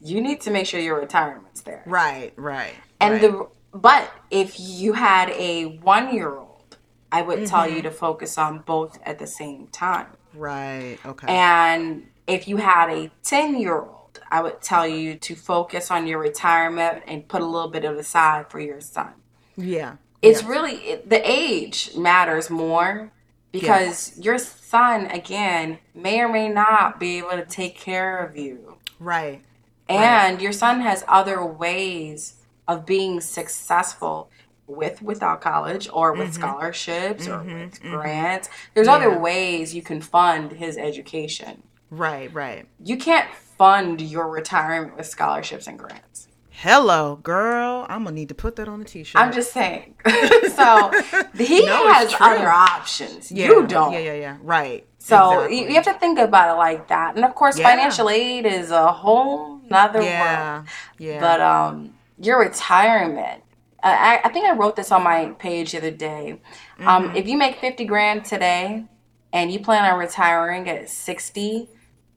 [0.00, 1.86] you need to make sure your retirement's there.
[1.86, 3.22] right right And right.
[3.22, 6.78] the but if you had a one year old,
[7.12, 7.70] I would tell Mm-hmm.
[7.70, 10.08] you to focus on both at the same time.
[10.34, 15.36] right okay And if you had a 10 year old, I would tell you to
[15.36, 19.14] focus on your retirement and put a little bit of aside for your son.
[19.56, 20.44] yeah It's yeah.
[20.44, 23.12] really it, the age matters more
[23.52, 28.78] because your son, again, may or may not be able to take care of you.
[28.98, 29.45] right
[29.88, 32.34] And your son has other ways
[32.66, 34.30] of being successful
[34.66, 36.42] with without college or with mm-hmm.
[36.42, 37.60] scholarships or mm-hmm.
[37.60, 37.94] with mm-hmm.
[37.94, 38.48] grants.
[38.74, 41.62] There's other ways you can fund his education.
[41.90, 46.26] right right You can't fund your retirement with scholarships and grants.
[46.50, 49.94] hello girl i'm gonna need to put that on a t-shirt I'm just saying.
[50.54, 50.90] so
[51.36, 53.30] he No, has other options.
[53.30, 53.92] yeah, you don't.
[53.92, 55.58] yeah yeah yeah right So Exactly.
[55.60, 57.14] you, you have to think about it like that.
[57.16, 57.68] And of course, Yeah.
[57.70, 60.08] financial aid is a whole nother world.
[60.10, 60.64] yeah
[60.98, 63.42] yeah But um, your retirement.
[63.82, 66.40] I, I think I wrote this on my page the other day.
[66.78, 66.88] Mm-hmm.
[66.88, 68.84] Um, if you make fifty grand today,
[69.32, 71.68] and you plan on retiring at sixty,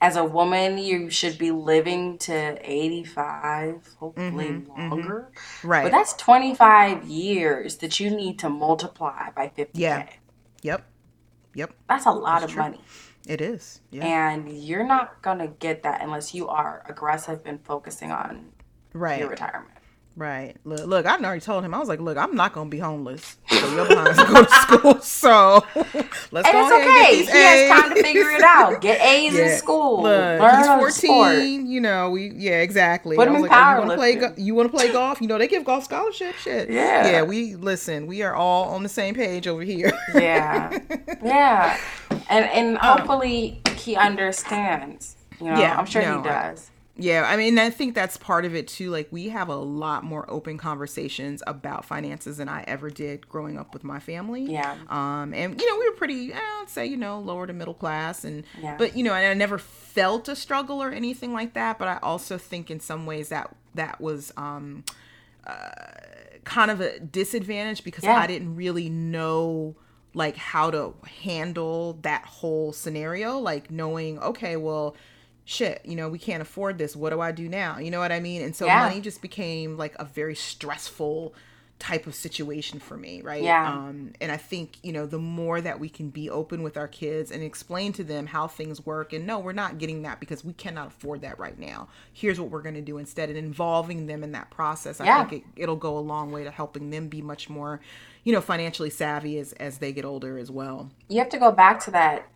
[0.02, 5.30] as a woman, you should be living to eighty-five, hopefully longer.
[5.36, 5.68] Mm-hmm.
[5.68, 9.82] right But that's twenty-five years that you need to multiply by fifty.
[9.82, 10.08] Yeah.
[10.64, 10.86] yep
[11.54, 12.64] yep that's a lot of true.
[12.64, 12.82] money.
[13.28, 18.12] It is yeah And you're not gonna get that unless you are aggressive and focusing
[18.12, 18.52] on
[18.94, 19.74] right your retirement.
[20.16, 20.58] Right.
[20.66, 21.74] Look, look, I already told him.
[21.74, 23.38] I was like, look, I'm not gonna be homeless.
[23.50, 24.96] So you're behind to go to school.
[25.02, 27.16] So let's And go it's ahead and get okay.
[27.16, 28.82] these He has time to figure it out.
[28.82, 30.02] Get A's in school.
[30.04, 30.92] Look, Learn he's 14.
[30.92, 31.44] sport.
[31.70, 33.16] You know, we yeah, exactly.
[33.16, 34.16] Put him in like, oh, you want to play?
[34.16, 35.22] Go- you want to play golf?
[35.22, 36.36] You know, they give golf scholarship.
[36.36, 36.70] Shit.
[36.70, 37.08] Yeah.
[37.10, 37.22] Yeah.
[37.22, 38.06] We listen.
[38.06, 39.94] We are all on the same page over here.
[40.14, 40.78] Yeah.
[41.24, 41.78] Yeah.
[42.30, 45.16] And and hopefully he understands.
[45.40, 46.70] You know, Yeah, I'm sure no, he does.
[47.02, 48.90] Yeah, I mean, I think that's part of it too.
[48.92, 53.58] Like, we have a lot more open conversations about finances than I ever did growing
[53.58, 54.44] up with my family.
[54.44, 54.76] Yeah.
[54.90, 57.74] Um, and you know, we were pretty, eh, I'd say, you know, lower to middle
[57.74, 58.76] class, and Yeah.
[58.78, 61.80] but you know, and I never felt a struggle or anything like that.
[61.80, 64.84] But I also think in some ways that that was um,
[65.48, 65.70] uh,
[66.44, 68.18] kind of a disadvantage because Yeah.
[68.20, 69.76] I didn't really know
[70.14, 70.94] like how to
[71.24, 74.96] handle that whole scenario like knowing okay well
[75.46, 78.12] shit you know we can't afford this what do i do now you know what
[78.12, 78.80] i mean and so Yeah.
[78.80, 81.34] money just became like a very stressful
[81.80, 83.72] type of situation for me right Yeah.
[83.88, 86.90] um and i think you know the more that we can be open with our
[86.90, 90.44] kids and explain to them how things work and no we're not getting that because
[90.44, 94.08] we cannot afford that right now here's what we're going to do instead and involving
[94.08, 95.24] them in that process i Yeah.
[95.26, 97.80] think it, it'll go a long way to helping them be much more
[98.24, 101.52] you know financially savvy as as they get older as well You have to go
[101.52, 102.28] back to that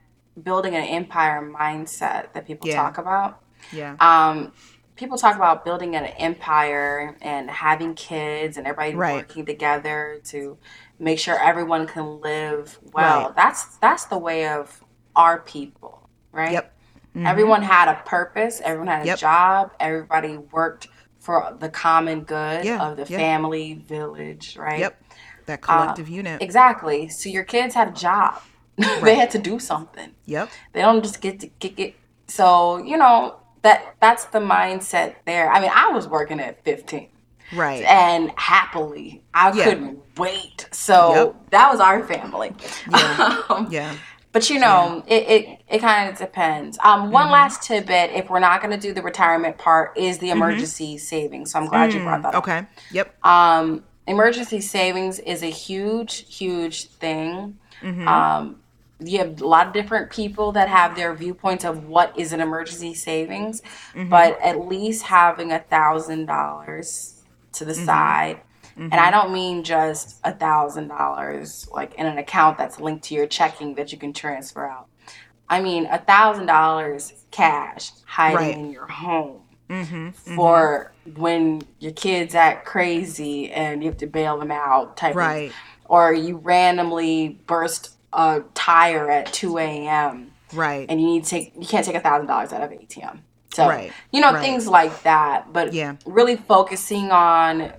[0.42, 2.76] building an empire mindset that people Yeah.
[2.78, 3.42] talk about.
[3.72, 4.52] yeah um,
[4.96, 9.16] people talk about building an empire and having kids and everybody Right.
[9.16, 10.58] working together to
[11.00, 13.26] make sure everyone can live well.
[13.28, 13.36] Right.
[13.36, 14.84] That's that's the way of
[15.16, 16.52] our people, right?
[16.54, 16.74] Yep.
[17.16, 18.60] Everyone had a purpose.
[18.64, 19.20] Everyone had a Yep.
[19.20, 19.72] job.
[19.80, 20.88] Everybody worked
[21.20, 23.18] for the common good Yeah, of the yeah.
[23.18, 24.80] family, village, right?
[24.80, 25.03] yep
[25.46, 27.10] that collective unit Exactly.
[27.10, 28.42] So your kids had a job.
[29.04, 30.12] they had to do something.
[30.26, 31.96] yep They don't just get to kick it.
[32.28, 35.50] So you know that that's the mindset there.
[35.52, 37.08] I mean, I was working at 15,
[37.54, 39.64] right and happily, I Yeah.
[39.64, 40.68] couldn't wait.
[40.72, 41.50] So Yep.
[41.52, 42.54] that was our family.
[42.90, 43.42] Yeah.
[43.50, 43.94] Um, yeah
[44.32, 46.80] but you know, it it, it kind of depends.
[46.84, 47.34] Um, one Mm-hmm.
[47.34, 51.52] last tidbit: if we're not going to do the retirement part, is the emergency savings.
[51.52, 52.44] So I'm glad you brought that up.
[52.44, 57.58] Mm, okay yep Um, emergency savings is a huge, huge thing.
[57.82, 58.08] Mm-hmm.
[58.08, 58.60] Um,
[59.00, 62.40] you have a lot of different people that have their viewpoints of what is an
[62.40, 63.62] emergency savings,
[63.94, 64.10] Mm-hmm.
[64.10, 67.22] but at least having a thousand dollars
[67.54, 67.86] to the Mm-hmm.
[67.86, 68.42] side.
[68.76, 73.14] And I don't mean just a thousand dollars like in an account that's linked to
[73.14, 74.88] your checking that you can transfer out.
[75.48, 78.58] I mean a thousand dollars cash hiding Right.
[78.58, 79.42] in your home
[80.36, 85.50] for when your kids act crazy and you have to bail them out type Right.
[85.50, 90.86] of or you randomly burst a tire at 2 a.m Right.
[90.90, 93.20] and you need to take you can't take a thousand dollars out of ATM.
[93.54, 94.42] So Right, you know right.
[94.42, 95.52] things like that.
[95.54, 95.96] But Yeah.
[96.06, 97.74] really focusing on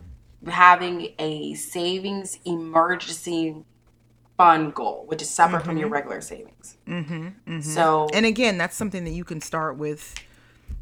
[0.46, 3.56] having a savings emergency
[4.36, 5.78] fund goal, which is separate from Mm-hmm.
[5.80, 6.76] your regular savings.
[6.88, 10.14] Mm-hmm, So and again, that's something that you can start with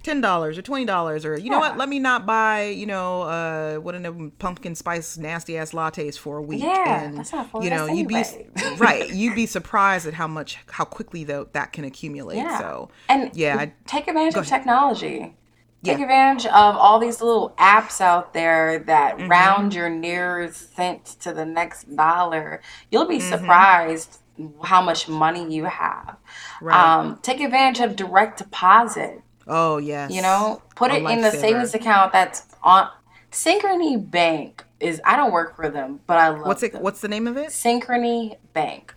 [0.02, 1.76] ten dollars or twenty dollars or you know what?
[1.76, 6.18] Let me not buy you know uh what in them pumpkin spice nasty ass lattes
[6.18, 6.62] for a week.
[6.62, 8.22] Yeah, and, that's not for you know you'd be
[8.78, 9.08] right.
[9.12, 12.36] You'd be surprised at how much how quickly though that can accumulate.
[12.36, 12.58] yeah.
[12.58, 14.48] So and yeah, I- take advantage of ahead.
[14.60, 15.36] technology.
[15.84, 16.04] Take Yeah.
[16.04, 19.28] advantage of all these little apps out there that Mm-hmm.
[19.28, 22.60] round your nearest cent to the next dollar.
[22.90, 23.28] You'll be Mm-hmm.
[23.30, 24.18] surprised
[24.62, 26.16] how much money you have.
[26.60, 26.74] Right.
[26.98, 29.22] Um, take advantage of direct deposit.
[29.46, 32.88] Oh yes, You know, put A it in the savings account that's on
[33.30, 34.64] Synchrony Bank.
[34.80, 36.72] Is I don't work for them, but I love What's it?
[36.72, 36.82] them.
[36.82, 37.48] What's the name of it?
[37.50, 38.94] Synchrony Bank.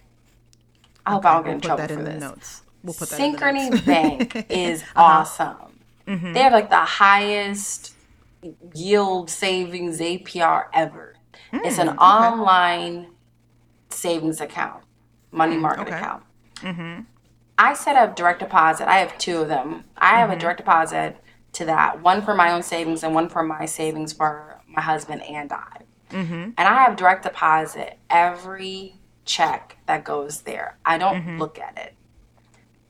[1.06, 2.22] I hope I don't get in trouble that for in the this.
[2.22, 2.62] notes.
[2.84, 3.82] We'll put that in the Synchrony notes.
[3.86, 5.02] Bank is Uh-huh.
[5.04, 5.80] awesome.
[6.08, 6.34] Mm-hmm.
[6.34, 7.94] They have like the highest
[8.74, 11.16] yield savings APR ever.
[11.54, 13.08] it's Hmm, an online
[13.90, 14.84] savings account,
[15.32, 15.98] money market okay.
[15.98, 16.24] account.
[17.58, 18.90] I set up direct deposit.
[18.90, 19.86] I have two of them.
[19.98, 20.42] I have a mm-hmm.
[20.42, 21.18] direct deposit
[21.54, 25.24] to that, one for my own savings and one for my savings for my husband
[25.24, 25.78] and I.
[26.12, 26.34] Mm-hmm.
[26.34, 30.78] And I have direct deposit every check that goes there.
[30.86, 31.40] I don't mm-hmm.
[31.40, 31.94] look at it.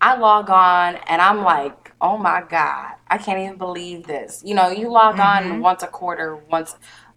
[0.01, 4.43] I log on and I'm like, oh my God, I can't even believe this.
[4.45, 6.76] You know, you log on once a quarter, once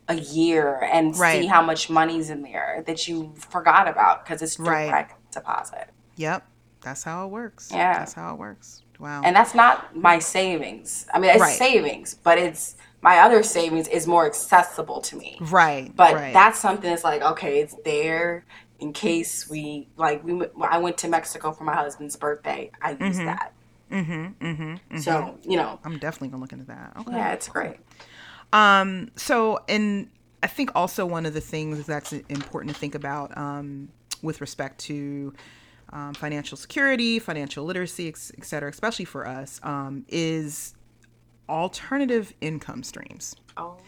[0.08, 4.58] a year, and see how much money's in there that you forgot about because it's
[4.58, 4.88] Right.
[4.88, 5.90] direct deposit.
[6.16, 6.46] Yep,
[6.80, 7.70] that's how it works.
[7.72, 7.98] Yeah.
[7.98, 8.82] that's how it works.
[8.98, 9.22] Wow.
[9.24, 11.06] And that's not my savings.
[11.14, 11.56] I mean, it's Right.
[11.56, 15.38] savings, but it's my other savings is more accessible to me.
[15.40, 16.32] right, But right.
[16.32, 18.44] that's something that's like, okay, it's there
[18.80, 22.70] in case we like we I went to Mexico for my husband's birthday.
[22.82, 23.52] I used that.
[23.90, 26.92] Mm-hmm, mm-hmm, So you know, I'm definitely gonna look into that.
[27.00, 27.12] Okay.
[27.12, 27.76] yeah, it's great.
[28.52, 30.08] Um, so, and
[30.42, 33.88] I think also one of the things that's important to think about um,
[34.22, 35.32] with respect to
[35.92, 40.74] um, financial security, financial literacy, et cetera, especially for us, um, is
[41.48, 43.34] alternative income streams.
[43.56, 43.78] Oh,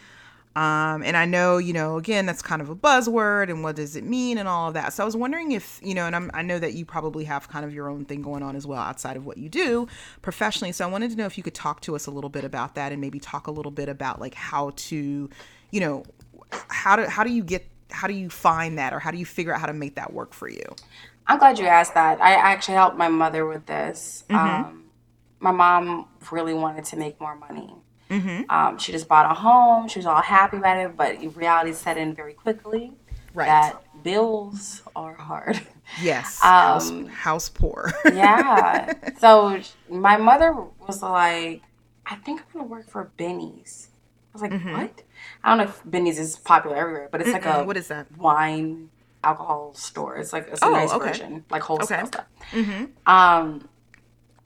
[0.57, 3.94] Um, and I know, you know, again, that's kind of a buzzword and what does
[3.94, 4.92] it mean and all of that.
[4.92, 7.48] So I was wondering if, you know, and I'm, I know that you probably have
[7.48, 9.86] kind of your own thing going on as well outside of what you do
[10.22, 10.72] professionally.
[10.72, 12.74] So I wanted to know if you could talk to us a little bit about
[12.74, 15.30] that and maybe talk a little bit about like how to,
[15.70, 16.03] you know,
[16.66, 19.26] how do, how do you get, how do you find that or how do you
[19.26, 20.64] figure out how to make that work for you?
[21.26, 22.20] I'm glad you asked that.
[22.20, 24.24] I actually helped my mother with this.
[24.28, 24.64] Mm-hmm.
[24.64, 24.84] Um,
[25.38, 27.72] my mom really wanted to make more money.
[28.11, 28.51] Mm-hmm.
[28.51, 29.88] Um, she just bought a home.
[29.88, 32.93] She was all happy about it, but reality set in very quickly.
[33.32, 33.47] Right.
[33.47, 35.61] That bills are hard.
[36.03, 36.41] Yes.
[36.45, 37.93] Um, house, house poor.
[38.07, 38.93] yeah.
[39.18, 40.53] So my mother
[40.86, 41.62] was like,
[42.05, 43.89] I think I'm gonna work for Benny's.
[44.32, 45.02] I was like, what?
[45.42, 47.66] I don't know if Benny's is popular everywhere, but it's like a Mm-hmm.
[47.66, 48.06] what is that?
[48.16, 48.90] wine
[49.24, 50.16] alcohol store.
[50.16, 51.08] It's like it's a Oh, nice okay.
[51.08, 52.06] version, like wholesale Okay.
[52.06, 52.26] stuff.
[53.06, 53.68] Um,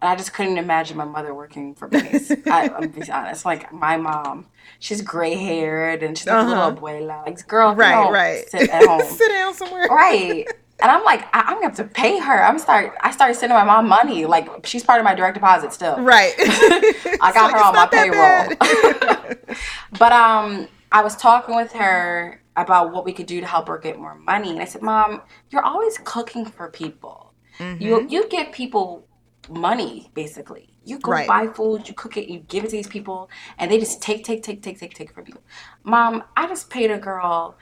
[0.01, 2.31] and I just couldn't imagine my mother working for Benny's.
[2.51, 3.45] I, I'm be honest.
[3.45, 4.47] Like my mom,
[4.81, 6.71] she's gray haired and she's like a Uh-huh.
[6.71, 7.25] little abuela.
[7.27, 8.49] Like girl, Right, right.
[8.49, 9.17] sit at home.
[9.17, 9.89] Sit down somewhere.
[9.89, 10.47] Right.
[10.81, 12.43] And I'm like, I- I'm gonna have to pay her.
[12.45, 12.95] I'm start.
[13.01, 14.27] I started sending my mom money.
[14.27, 15.97] Like she's part of my direct deposit still.
[15.99, 16.35] Right.
[16.39, 19.47] I got her on my payroll.
[19.99, 23.79] but um, I was talking with her about what we could do to help her
[23.79, 27.33] get more money, and I said, "Mom, you're always cooking for people.
[27.59, 27.83] Mm-hmm.
[27.83, 29.07] You you give people
[29.49, 30.71] money basically.
[30.87, 31.27] You go Right.
[31.29, 34.23] buy food, you cook it, you give it to these people, and they just take,
[34.25, 35.39] take, take, take, take, take from you.
[35.83, 37.57] Mom, I just paid a girl."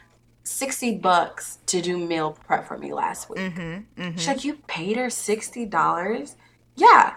[0.45, 3.39] 60 bucks to do meal prep for me last week.
[3.39, 6.35] Mm-hmm, She's like, You paid her $60?
[6.77, 7.15] Yeah.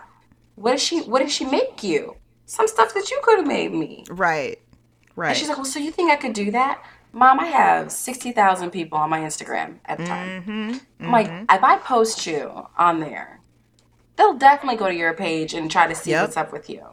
[0.56, 2.16] What did she what did she make you?
[2.46, 4.06] Some stuff that you could have made me.
[4.10, 4.60] Right.
[5.16, 5.30] Right.
[5.30, 6.84] And she's like, Well, so you think I could do that?
[7.12, 10.44] Mom, I have sixty thousand people on my Instagram at the time.
[10.44, 11.06] Mm-hmm.
[11.06, 13.40] I'm like, if I post you on there,
[14.18, 16.22] they'll definitely go to your page and try to see Yep.
[16.24, 16.84] what's up with you.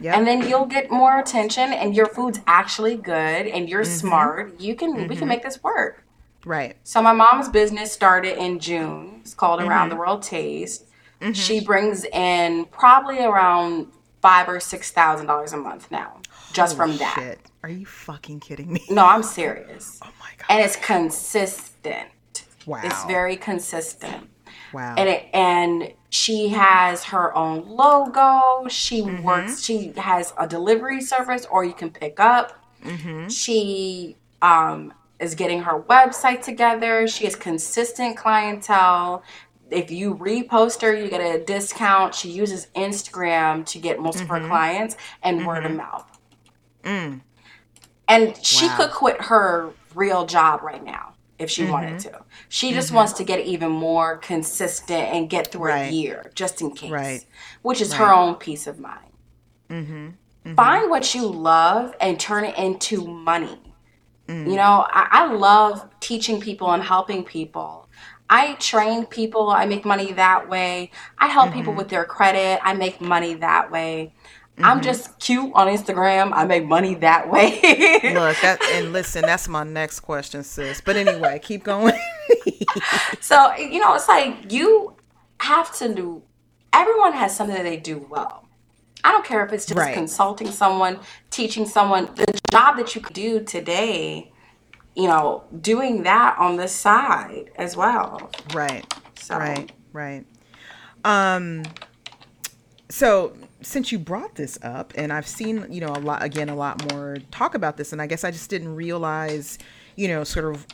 [0.00, 0.14] Yep.
[0.16, 4.06] And then you'll get more attention and your food's actually good and you're Mm-hmm.
[4.06, 4.60] smart.
[4.60, 6.04] You can we can make this work.
[6.44, 6.76] right.
[6.84, 9.20] So my mom's business started in June.
[9.22, 9.68] It's called Mm-hmm.
[9.70, 10.84] Around the World Tastes.
[11.32, 13.86] She brings in probably around
[14.20, 16.20] five or six thousand dollars a month now,
[16.52, 17.14] just from that.
[17.18, 17.38] Shit.
[17.62, 18.84] Are you fucking kidding me?
[18.90, 20.46] No, I'm serious, Oh my god.
[20.50, 22.08] and it's consistent.
[22.66, 22.80] Wow.
[22.84, 24.28] It's very consistent.
[24.76, 24.94] Wow.
[24.98, 28.68] And it, and she has her own logo.
[28.68, 29.22] She Mm-hmm.
[29.22, 29.62] works.
[29.62, 32.52] She has a delivery service, or you can pick up.
[32.84, 33.28] Mm-hmm.
[33.28, 37.08] She um, is getting her website together.
[37.08, 39.22] She has consistent clientele.
[39.70, 42.14] If you repost her, you get a discount.
[42.14, 44.42] She uses Instagram to get most of Mm-hmm.
[44.42, 46.06] her clients and word of mouth.
[46.84, 47.22] And
[48.42, 48.68] she Mm.
[48.68, 48.76] Wow.
[48.76, 52.14] could quit her real job right now if she wanted Mm-hmm.
[52.16, 52.24] to.
[52.48, 55.90] She just wants to get even more consistent and get through Right.
[55.92, 57.24] a year just in case, Right.
[57.62, 60.14] which is her own peace of mind.
[60.56, 63.60] Find what you love and turn it into money.
[64.28, 64.46] Mm.
[64.50, 67.88] You know, I, I love teaching people and helping people.
[68.28, 70.90] I train people, I make money that way.
[71.18, 71.78] I help people Mm-hmm.
[71.78, 74.14] with their credit, I make money that way.
[74.56, 74.64] Mm-hmm.
[74.64, 77.50] I'm just cute on Instagram, I make money that way.
[78.14, 80.80] Look, that and listen, that's my next question, sis.
[80.80, 81.94] But anyway, keep going.
[83.20, 84.94] So, you know, it's like you
[85.40, 86.22] have to do,
[86.72, 88.46] everyone has something that they do well.
[89.04, 89.94] I don't care if it's just Right.
[89.94, 90.98] consulting someone,
[91.30, 94.32] teaching someone, the job that you could do today,
[94.94, 98.30] you know, doing that on the side as well.
[98.54, 98.84] right.
[99.20, 99.70] So, Right.
[99.92, 100.24] Right.
[101.04, 101.62] Um
[102.88, 103.32] so
[103.62, 106.92] since you brought this up and I've seen, you know, a lot again a lot
[106.92, 109.58] more talk about this and I guess I just didn't realize,
[109.96, 110.66] you know, sort of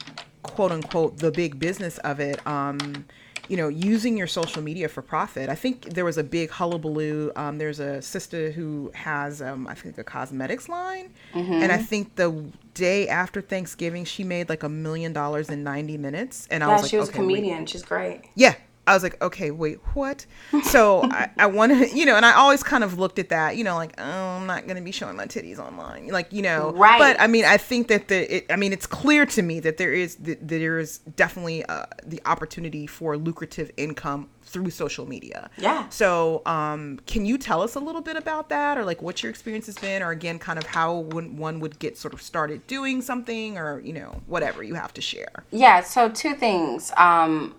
[0.42, 3.04] quote unquote the big business of it um
[3.48, 7.30] you know using your social media for profit i think there was a big hullabaloo
[7.36, 12.14] um, there's a sister who has um, i think a cosmetics line and i think
[12.16, 16.68] the day after thanksgiving she made like a million dollars in 90 minutes and i
[16.68, 17.34] was like she was okay, a wait.
[17.36, 17.66] comedian.
[17.66, 18.22] She's great.
[18.34, 18.54] Yeah.
[18.86, 20.26] I was like, okay, wait, what?
[20.64, 23.56] So I, I want to, you know, and I always kind of looked at that,
[23.56, 26.08] you know, like, oh, I'm not going to be showing my titties online.
[26.08, 26.98] Like, you know, Right.
[26.98, 29.76] But I mean, I think that the, it, I mean, it's clear to me that
[29.76, 35.48] there is, that there is definitely uh, the opportunity for lucrative income through social media.
[35.56, 35.88] Yeah.
[35.88, 39.30] So, um, can you tell us a little bit about that or like what your
[39.30, 42.66] experience has been or again, kind of how one, one would get sort of started
[42.66, 45.44] doing something or, you know, whatever you have to share?
[45.52, 46.92] Yeah, so two things.
[46.96, 47.54] Um,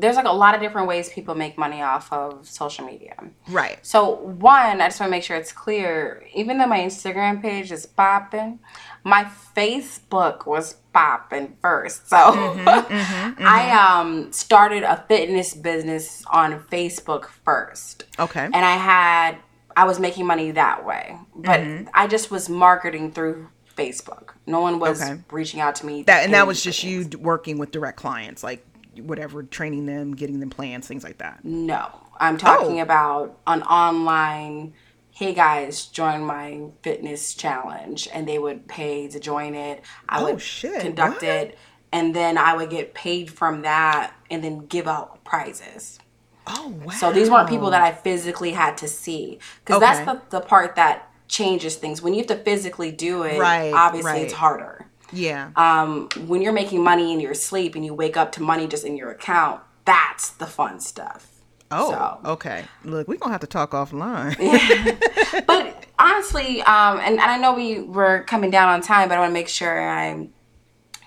[0.00, 3.14] there's like a lot of different ways people make money off of social media.
[3.48, 3.78] Right.
[3.82, 6.24] So one, I just want to make sure it's clear.
[6.34, 8.60] Even though my Instagram page is popping,
[9.04, 12.08] my Facebook was popping first.
[12.08, 14.00] So mm-hmm, mm-hmm, I mm-hmm.
[14.00, 18.04] um started a fitness business on Facebook first.
[18.18, 18.44] Okay.
[18.44, 19.36] And I had
[19.76, 21.16] I was making money that way.
[21.34, 21.60] But
[21.92, 24.30] I just was marketing through Facebook.
[24.46, 25.20] No one was Okay.
[25.30, 26.04] reaching out to me.
[26.04, 27.12] That and that was just things.
[27.12, 28.64] you working with direct clients, like
[29.00, 31.44] whatever, training them, getting them plans, things like that.
[31.44, 31.88] No,
[32.18, 32.82] I'm talking Oh.
[32.82, 34.74] about an online.
[35.12, 39.82] Hey guys, join my fitness challenge, and they would pay to join it.
[40.08, 41.22] I Oh, would shit, conduct what?
[41.24, 41.58] it,
[41.92, 45.98] and then I would get paid from that, and then give out prizes.
[46.46, 46.90] Oh wow!
[46.92, 50.76] So these weren't people that I physically had to see, because that's the, the part
[50.76, 52.00] that changes things.
[52.02, 54.86] When you have to physically do it, Right, obviously it's harder.
[55.12, 58.66] Yeah, Um, when you're making money in your sleep and you wake up to money
[58.66, 61.26] just in your account, that's the fun stuff.
[61.70, 62.64] oh so- okay.
[62.84, 64.36] Look, we're gonna have to talk offline.
[65.46, 69.20] but honestly, um, and, and I know we were coming down on time, but I
[69.20, 70.28] want to make sure I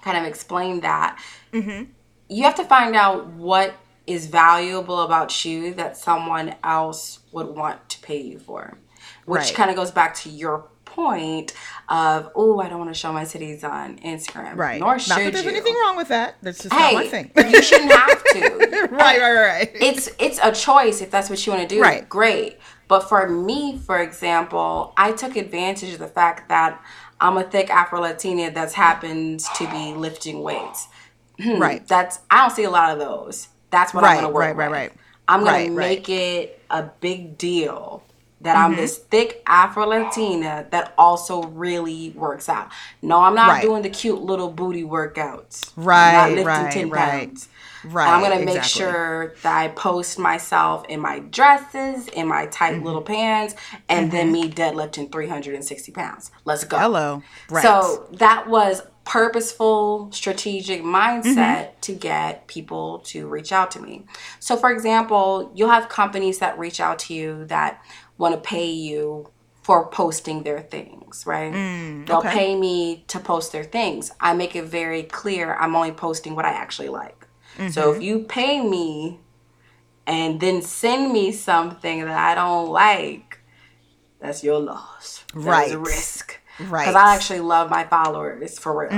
[0.01, 1.20] kind of explain that.
[1.54, 1.91] Mm-hmm.
[2.30, 3.74] You have to find out what
[4.08, 8.78] is valuable about you that someone else would want to pay you for,
[9.26, 9.54] which Right.
[9.56, 11.54] kind of goes back to your point
[11.89, 14.56] of, oh, I don't want to show my titties on Instagram.
[14.56, 14.80] right.
[14.80, 15.52] Nor Not should that there's you.
[15.52, 16.36] anything wrong with that.
[16.41, 17.32] That's just not my Hey, thing.
[17.52, 18.88] you shouldn't have to.
[18.91, 19.72] right, right, right.
[19.76, 22.08] it's it's a choice if that's what you want to do Right.
[22.08, 26.82] great but for me for example i took advantage of the fact that
[27.22, 30.88] i'm a thick afro-latina that's happens to be lifting weights
[31.39, 31.88] hmm, right.
[31.88, 34.56] that's i don't see a lot of those that's what Right, i'm gonna work right,
[34.56, 34.78] right, with.
[34.78, 34.91] right.
[35.28, 35.76] i'm gonna Right, right.
[35.76, 38.04] make it a big deal
[38.44, 38.66] that Mm-hmm.
[38.74, 42.70] I'm this thick Afro Latina that also really works out.
[43.02, 43.62] No, I'm not Right.
[43.64, 45.72] doing the cute little booty workouts.
[45.78, 47.28] I'm Right, not lifting right, 10 right.
[47.28, 47.50] pounds.
[47.86, 48.08] Right.
[48.08, 48.82] I'm gonna make exactly.
[48.82, 52.86] sure that I post myself in my dresses, in my tight Mm-hmm.
[52.86, 53.56] little pants,
[53.89, 56.32] and then me deadlifting 360 pounds.
[56.46, 56.78] Let's go.
[56.78, 57.24] Hello.
[57.50, 57.62] Right.
[57.64, 61.80] So that was purposeful, strategic mindset Mm-hmm.
[61.82, 64.04] to get people to reach out to me.
[64.39, 67.82] So, for example, you'll have companies that reach out to you that
[68.18, 71.61] want to pay you for posting their things, right?
[72.05, 72.30] They'll Mm, okay.
[72.32, 74.11] pay me to post their things.
[74.20, 77.28] I make it very clear I'm only posting what I actually like.
[77.68, 77.97] So Mm-hmm.
[77.97, 79.20] if you pay me
[80.05, 83.39] and then send me something that I don't like,
[84.20, 85.24] that's your loss.
[85.43, 85.72] That Right.
[85.72, 86.39] a risk.
[86.59, 86.84] Right.
[86.84, 88.91] Because I actually love my followers for real.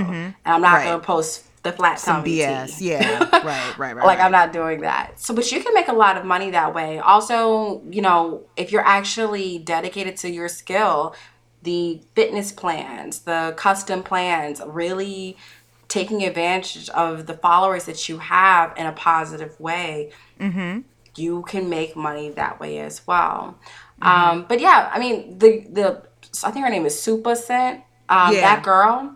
[0.45, 0.85] And I'm not Right.
[0.85, 2.77] going to post the flat Some tummy BS.
[2.79, 2.91] tea.
[2.91, 3.19] Yeah.
[3.33, 3.77] right.
[3.77, 3.95] Right.
[3.95, 3.95] Right.
[4.05, 4.25] like right.
[4.25, 5.19] I'm not doing that.
[5.19, 6.99] So, but you can make a lot of money that way.
[6.99, 11.13] Also, you know, if you're actually dedicated to your skill,
[11.63, 15.35] the fitness plans, the custom plans, really
[15.87, 20.81] taking advantage of the followers that you have in a positive way, Mm-hmm.
[21.15, 23.57] you can make money that way as well.
[24.01, 24.07] Mm-hmm.
[24.39, 26.03] Um, but yeah, I mean, the the
[26.43, 27.81] I think her name is Supa Cent.
[28.09, 28.41] Um, Yeah.
[28.41, 29.15] That girl,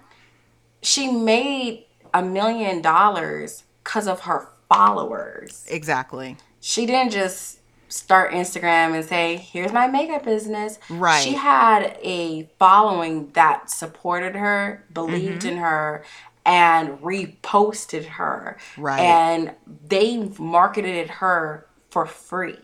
[0.81, 5.65] she made a million dollars because of her followers.
[5.69, 6.37] Exactly.
[6.59, 11.23] She didn't just start Instagram and say, "Here's my makeup business." Right.
[11.23, 15.49] She had a following that supported her, believed Mm-hmm.
[15.49, 16.03] in her,
[16.45, 18.57] and reposted her.
[18.77, 18.99] Right.
[18.99, 19.53] And
[19.87, 22.57] they marketed her for free.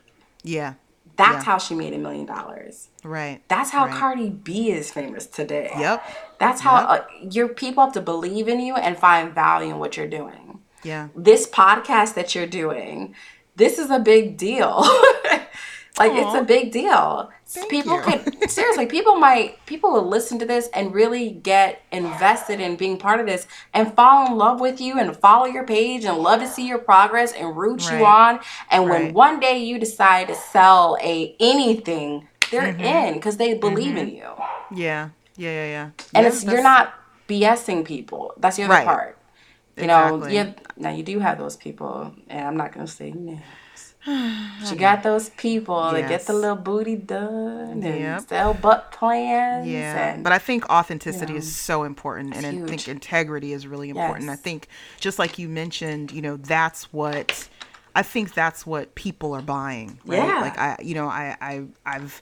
[0.43, 0.73] Yeah.
[1.17, 1.43] That's Yeah.
[1.43, 2.89] how she made a million dollars.
[3.03, 3.41] Right.
[3.47, 3.95] That's how Right.
[3.95, 5.71] Cardi B is famous today.
[5.77, 6.03] Yep.
[6.39, 6.89] That's how Yep.
[6.89, 10.59] uh, your people have to believe in you and find value in what you're doing.
[10.83, 11.07] Yeah.
[11.15, 13.15] This podcast that you're doing,
[13.55, 14.85] this is a big deal.
[15.97, 17.31] like it's a big deal.
[17.47, 22.59] Thank people could seriously, people might people will listen to this and really get invested
[22.59, 26.03] in being part of this and fall in love with you and follow your page
[26.05, 28.39] and love to see your progress and root you on.
[28.69, 32.81] And when one day you decide to sell a anything, they're Mm-hmm.
[32.81, 34.29] in because they believe in you.
[34.73, 35.09] Yeah.
[35.37, 35.49] Yeah.
[35.51, 35.65] Yeah.
[35.67, 35.83] Yeah.
[36.13, 36.93] And Yeah, it's you're not
[37.27, 38.33] BSing people.
[38.37, 38.85] That's the other Right.
[38.85, 39.17] part.
[39.77, 40.37] You know, Exactly.
[40.37, 43.41] you now you do have those people, and I'm not gonna say names.
[44.61, 48.29] But you got those people that get the little booty done and Yep.
[48.29, 49.67] sell butt plans.
[49.67, 53.65] Yeah, and but I think authenticity know, is so important, and I think integrity is
[53.67, 54.29] really important.
[54.29, 54.67] I think
[54.99, 57.49] just like you mentioned, you know, that's what
[57.97, 60.17] I think that's what people are buying, right?
[60.17, 60.41] Yeah.
[60.41, 62.21] Like I, you know, I, I, I've,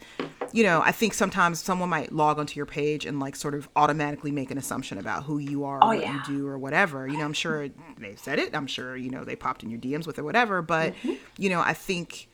[0.52, 3.68] you know, I think sometimes someone might log onto your page and like sort of
[3.76, 6.14] automatically make an assumption about who you are, Oh, what yeah.
[6.28, 7.08] you do, or whatever.
[7.08, 8.56] You know, I'm sure they've said it.
[8.56, 10.62] I'm sure you know they popped in your DMs with it, whatever.
[10.62, 11.14] But Mm-hmm.
[11.38, 12.28] you know, I think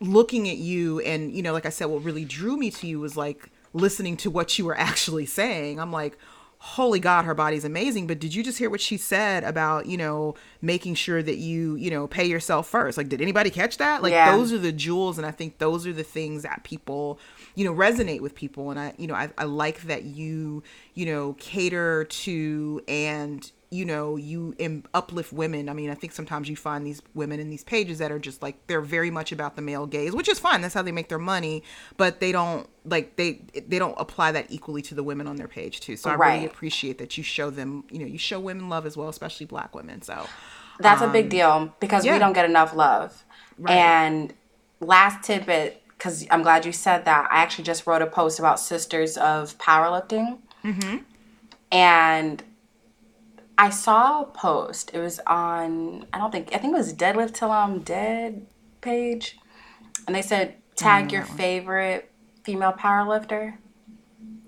[0.00, 3.00] looking at you and you know like i said what really drew me to you
[3.00, 6.16] was like listening to what you were actually saying i'm like
[6.60, 9.96] holy god her body's amazing but did you just hear what she said about you
[9.96, 14.02] know making sure that you you know pay yourself first like did anybody catch that
[14.02, 14.36] like Yeah.
[14.36, 17.20] those are the jewels and i think those are the things that people
[17.54, 21.06] you know resonate with people and i you know i, I like that you you
[21.06, 26.48] know cater to and you know you em- uplift women i mean i think sometimes
[26.48, 29.56] you find these women in these pages that are just like they're very much about
[29.56, 31.62] the male gaze which is fine that's how they make their money
[31.98, 35.48] but they don't like they they don't apply that equally to the women on their
[35.48, 38.68] page too so i really appreciate that you show them you know you show women
[38.70, 40.26] love as well especially black women so
[40.80, 42.12] That's a big deal because Um, yeah.
[42.14, 43.24] we don't get enough love.
[43.58, 43.74] Right.
[43.74, 44.32] And
[44.78, 47.26] last tidbit, because I'm glad you said that.
[47.32, 50.38] I actually just wrote a post about Sisters of Powerlifting.
[50.64, 50.98] Mm-hmm.
[51.72, 52.42] And
[53.58, 54.92] I saw a post.
[54.94, 58.46] It was on, I don't think, I think it was Deadlift Till I'm Dead
[58.80, 59.36] page.
[60.06, 62.10] And they said, tag your favorite
[62.44, 63.56] female powerlifter,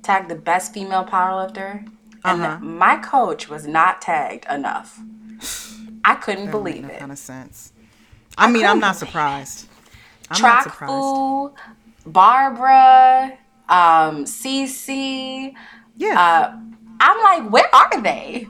[0.03, 1.87] tag the best female powerlifter.
[2.25, 2.59] And Uh-huh.
[2.61, 5.01] my coach was not tagged enough.
[6.05, 6.99] I couldn't that believe no it.
[6.99, 7.73] kind of sense
[8.39, 9.67] i mean i'm not surprised
[10.31, 11.53] i'm not surprised Fu,
[12.07, 13.37] Barbara,
[13.69, 15.53] um, CC.
[15.97, 16.59] yeah Uh,
[17.01, 18.47] I'm like, where are they?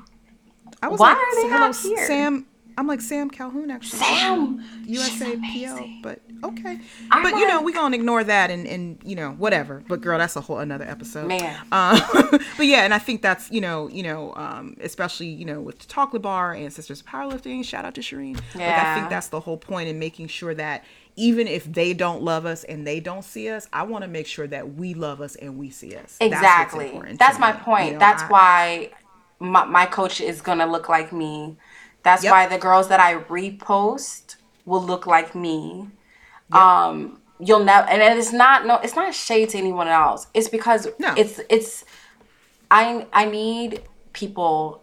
[0.82, 2.06] I was why like are they hello, not here?
[2.06, 2.46] sam
[2.78, 6.80] i'm like sam calhoun actually Sam, USAPL, but okay.
[7.10, 9.82] I'm but you know, we gonna ignore that and and you know whatever.
[9.86, 11.28] But girl, that's a whole another episode.
[11.28, 11.56] Man.
[11.70, 12.00] Um,
[12.56, 15.86] but yeah, and I think that's you know you know um, especially you know with
[15.88, 17.64] Chocolate Bar and Sisters of Powerlifting.
[17.64, 18.36] Shout out to Shireen.
[18.54, 20.84] Like I think that's the whole point in making sure that
[21.16, 24.26] even if they don't love us and they don't see us, I want to make
[24.26, 26.16] sure that we love us and we see us.
[26.20, 26.86] Exactly.
[26.86, 27.86] important That's, my me, point.
[27.86, 28.90] you know, That's I- why
[29.40, 31.56] my, my coach is gonna look like me.
[32.02, 32.30] That's Yep.
[32.32, 35.88] why the girls that I repost will look like me.
[36.52, 40.26] Um, you'll never, and it's not no, it's not shade to anyone else.
[40.34, 41.14] It's because No.
[41.16, 41.84] it's it's.
[42.70, 43.82] I I need
[44.12, 44.82] people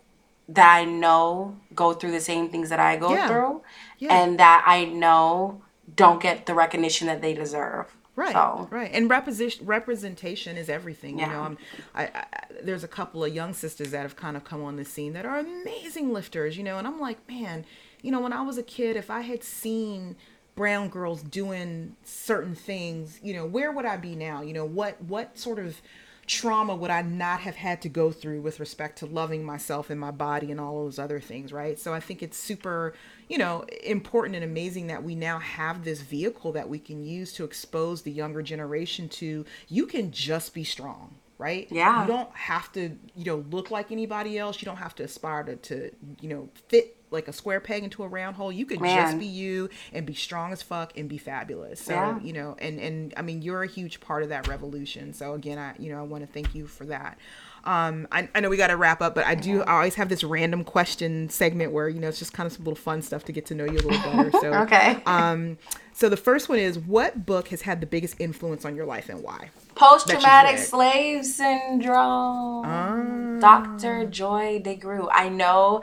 [0.49, 3.27] that I know go through the same things that I go Yeah.
[3.27, 3.61] through,
[3.99, 4.13] Yeah.
[4.17, 5.61] and that I know
[5.95, 7.95] don't get the recognition that they deserve.
[8.17, 11.19] Right, So right, and representation representation is everything.
[11.19, 11.57] You know, I'm, um,
[11.93, 12.25] I, I
[12.63, 15.23] there's a couple of young sisters that have kind of come on the scene that
[15.23, 16.57] are amazing lifters.
[16.57, 17.63] You know, and I'm like, man,
[18.01, 20.15] you know, when I was a kid, if I had seen
[20.55, 24.41] brown girls doing certain things, you know, where would I be now?
[24.41, 25.79] You know, what what sort of
[26.27, 29.99] trauma would I not have had to go through with respect to loving myself and
[29.99, 31.79] my body and all those other things, right?
[31.79, 32.93] So I think it's super,
[33.29, 37.33] you know, important and amazing that we now have this vehicle that we can use
[37.33, 41.15] to expose the younger generation to you can just be strong.
[41.37, 41.67] right?
[41.71, 42.01] Yeah.
[42.01, 44.61] You don't have to, you know, look like anybody else.
[44.61, 48.03] You don't have to aspire to, to you know, fit like a square peg into
[48.03, 48.51] a round hole.
[48.51, 51.79] You could just be you and be strong as fuck and be fabulous.
[51.79, 52.19] So, Yeah.
[52.19, 55.13] you know, and and I mean, you're a huge part of that revolution.
[55.13, 57.17] So again, I you know, I want to thank you for that.
[57.63, 59.61] Um, I, I know we got to wrap up, but I do.
[59.63, 62.63] I always have this random question segment where you know it's just kind of some
[62.63, 64.31] little fun stuff to get to know you a little better.
[64.31, 65.01] So, Okay.
[65.05, 65.57] Um,
[65.93, 69.09] so the first one is, what book has had the biggest influence on your life
[69.09, 69.49] and why?
[69.75, 72.63] Post traumatic slave syndrome.
[72.65, 73.37] Ah.
[73.39, 74.05] Dr.
[74.05, 75.09] Joy DeGruy.
[75.11, 75.81] I know,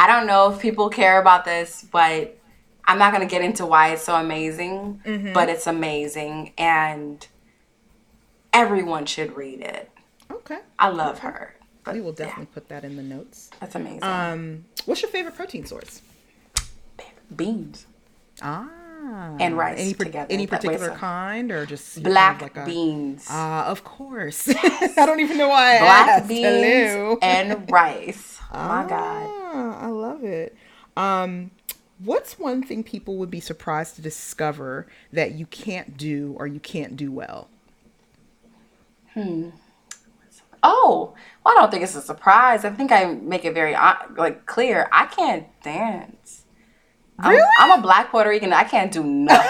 [0.00, 2.38] I don't know if people care about this, but
[2.86, 5.32] I'm not going to get into why it's so amazing, Mm-hmm.
[5.34, 7.24] but it's amazing and
[8.52, 9.90] everyone should read it.
[10.30, 11.54] Okay, I love her.
[11.84, 13.50] But we will yeah, definitely put that in the notes.
[13.60, 14.02] that's amazing.
[14.02, 16.02] Um, what's your favorite protein source?
[17.34, 17.86] Beans.
[18.42, 18.68] Ah,
[19.38, 20.26] And rice Any, together.
[20.32, 23.26] any particular kind, or just kind of Black like beans.
[23.30, 24.48] Ah, of course.
[24.96, 26.28] I don't even know why I Black asked.
[26.28, 27.18] beans Hello.
[27.22, 28.39] and rice.
[28.52, 29.30] My God.
[29.52, 30.56] Ah, I love it.
[30.96, 31.50] Um,
[31.98, 36.60] what's one thing people would be surprised to discover that you can't do or you
[36.60, 37.48] can't do well?
[39.14, 39.50] Hmm.
[40.62, 42.64] Oh, well, I don't think it's a surprise.
[42.66, 44.88] I think I make it very uh, like clear.
[44.92, 46.44] I can't dance.
[47.18, 47.48] I'm- Really?
[47.58, 48.52] I'm, a black Puerto Rican.
[48.52, 49.46] I can't do nothing.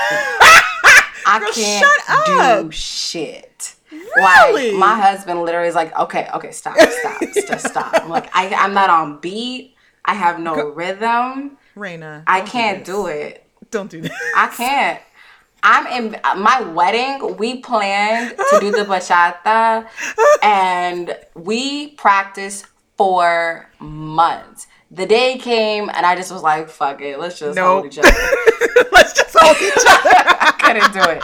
[1.27, 3.75] I Girl, can't shut do shit.
[4.17, 4.71] Really?
[4.71, 7.95] Like my husband literally is like, okay, okay, stop, stop, just stop.
[7.95, 9.77] I'm like, I, I'm not on beat.
[10.05, 11.59] I have no rhythm.
[11.75, 12.95] Reina, I can't this.
[12.95, 13.45] do it.
[13.71, 14.13] Don't do that.
[14.37, 15.01] I can't.
[15.63, 17.37] I'm in my wedding.
[17.37, 19.87] We planned to do the bachata,
[20.43, 24.67] and we practiced for months.
[24.91, 27.83] The day came, and I just was like, "Fuck it, let's just Nope.
[27.83, 28.11] hold each other."
[28.93, 30.11] Let's just hold each other.
[30.41, 31.23] I couldn't do it.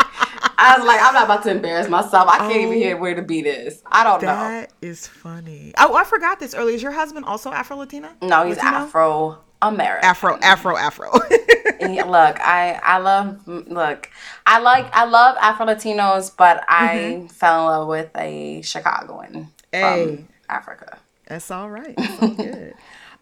[0.58, 2.28] I was like, "I'm not about to embarrass myself.
[2.28, 2.72] I can't even Oh.
[2.72, 3.82] hear where the beat is.
[3.90, 5.72] I don't know." That is funny.
[5.78, 6.74] Oh, I forgot this earlier.
[6.76, 8.14] Is your husband also Afro Latina?
[8.22, 10.08] No, he's Afro American.
[10.08, 11.10] Afro, Afro, Afro.
[11.12, 14.10] look, I I love look,
[14.46, 17.26] I like I love Afro Latinos, but I mm-hmm.
[17.26, 20.06] fell in love with a Chicagoan Hey.
[20.16, 20.98] from Africa.
[21.26, 21.94] That's all right.
[21.96, 22.74] That's all good.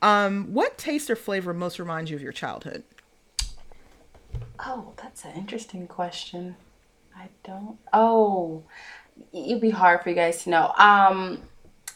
[0.05, 2.85] Um, what taste or flavor most reminds you of your childhood?
[4.59, 6.57] Oh, that's an interesting question.
[7.17, 7.79] I don't.
[7.93, 8.65] Oh,
[9.33, 10.73] it'd be hard for you guys to know.
[10.77, 11.43] Um,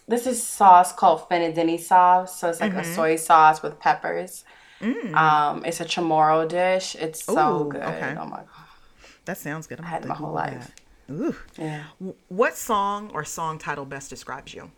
[0.07, 4.45] this is sauce called finadene sauce, so it's like a soy sauce with peppers.
[4.81, 6.95] Um, it's a chamorro dish.
[6.95, 7.83] It's so Ooh, good.
[7.83, 8.17] okay.
[8.19, 8.47] Oh my god.
[9.27, 9.81] That sounds good.
[9.81, 10.73] I'm had my whole life.
[11.09, 11.13] that.
[11.15, 11.37] Ooh.
[11.59, 11.85] Yeah.
[12.29, 14.71] What song or song title best describes you?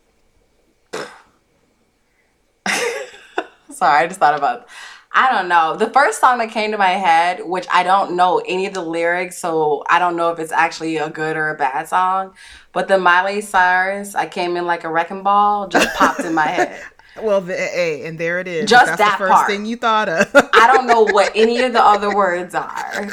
[3.75, 4.67] Sorry, I just thought about.
[5.13, 5.75] I don't know.
[5.77, 8.81] The first song that came to my head, which I don't know any of the
[8.83, 12.35] lyrics, so I don't know if it's actually a good or a bad song,
[12.73, 16.47] but the Miley Cyrus, I came in like a wrecking ball, just popped in my
[16.47, 16.81] head.
[17.21, 18.71] Well, the A, and there it is.
[18.71, 19.47] Just That's that the first part.
[19.49, 20.31] thing you thought of.
[20.55, 23.07] I don't know what any of the other words are.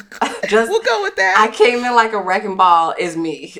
[0.48, 1.36] just we'll go with that.
[1.40, 3.56] I came in like a wrecking ball is me.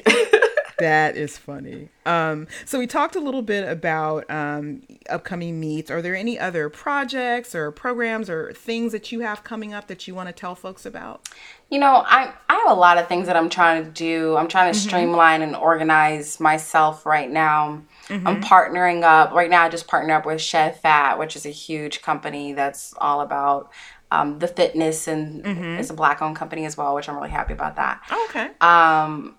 [0.80, 1.90] That is funny.
[2.06, 5.90] Um, so we talked a little bit about um, upcoming meets.
[5.90, 10.08] Are there any other projects or programs or things that you have coming up that
[10.08, 11.28] you want to tell folks about?
[11.72, 14.38] You know, I I have a lot of things that I'm trying to do.
[14.38, 14.88] I'm trying to Mm-hmm.
[14.88, 17.82] streamline and organize myself right now.
[18.08, 18.28] Mm-hmm.
[18.28, 19.64] I'm partnering up right now.
[19.64, 23.72] I just partnered up with Shed Fat, which is a huge company that's all about
[24.12, 25.80] um, the fitness and Mm-hmm.
[25.80, 28.02] it's a black-owned company as well, which I'm really happy about that.
[28.12, 28.50] Oh, okay.
[28.62, 29.36] Um,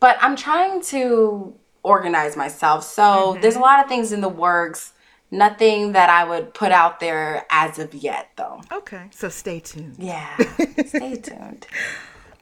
[0.00, 2.84] but I'm trying to organize myself.
[2.84, 3.40] So Mm-hmm.
[3.40, 4.92] there's a lot of things in the works.
[5.30, 8.60] Nothing that I would put out there as of yet, though.
[8.72, 9.08] Okay.
[9.10, 9.96] So stay tuned.
[9.98, 10.36] Yeah,
[10.86, 11.66] stay tuned.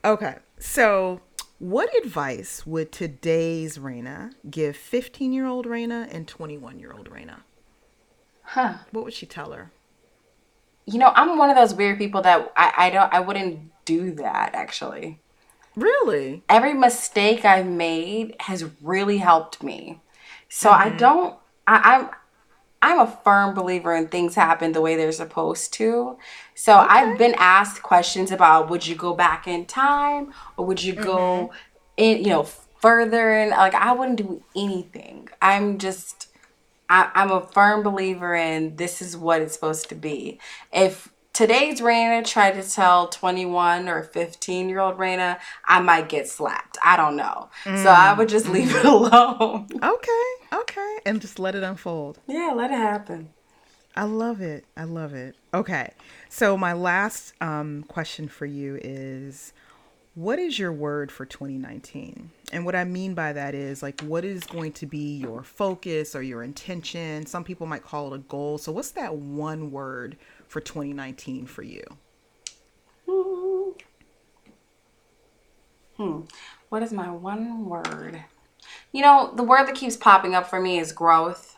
[0.03, 0.35] Okay.
[0.59, 1.19] So,
[1.57, 7.43] what advice would today's Reina give 15 year old Reina and 21 year old Reina?
[8.43, 8.75] Huh.
[8.91, 9.71] What would she tell her?
[10.85, 14.11] You know, I'm one of those weird people that I, I don't I wouldn't do
[14.15, 15.21] that actually.
[15.75, 16.43] Really?
[16.47, 19.99] Every mistake I've made has really helped me.
[20.49, 20.97] So I mm-hmm.
[20.97, 21.37] don't
[21.67, 22.09] I, I'm
[22.81, 26.17] I'm a firm believer in things happen the way they're supposed to.
[26.53, 30.93] So I've been asked questions about would you go back in time or would you
[30.93, 31.17] go
[31.49, 31.55] mm-hmm.
[31.97, 35.29] in you know further and like I wouldn't do anything.
[35.41, 36.29] I'm just
[36.89, 40.39] I, I'm a firm believer in this is what it's supposed to be.
[40.71, 46.27] If today's Reina tried to tell 21 or 15 year old Reina, I might get
[46.27, 46.77] slapped.
[46.83, 47.49] I don't know.
[47.63, 49.67] So I would just leave it alone.
[49.83, 50.25] Okay.
[50.53, 50.97] Okay.
[51.05, 52.19] And just let it unfold.
[52.25, 53.29] yeah, let it happen.
[53.95, 54.65] I love it.
[54.75, 55.35] I love it.
[55.53, 55.91] Okay.
[56.27, 59.53] So, my last um, question for you is
[60.15, 62.29] what is your word for 2019?
[62.51, 66.15] And what I mean by that is like, what is going to be your focus
[66.15, 67.25] or your intention?
[67.25, 68.57] Some people might call it a goal.
[68.57, 70.17] So, what's that one word
[70.47, 71.83] for 2019 for you?
[75.97, 76.21] Hmm.
[76.69, 78.23] What is my one word?
[78.91, 81.57] You know, the word that keeps popping up for me is growth.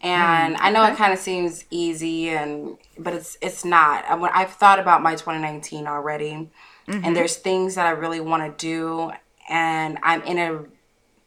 [0.00, 4.04] And mm, I know it kind of seems easy and but it's it's not.
[4.08, 6.50] I, I've thought about my 2019 already.
[6.86, 7.04] Mm-hmm.
[7.04, 9.12] And there's things that I really want to do
[9.48, 10.64] and I'm in a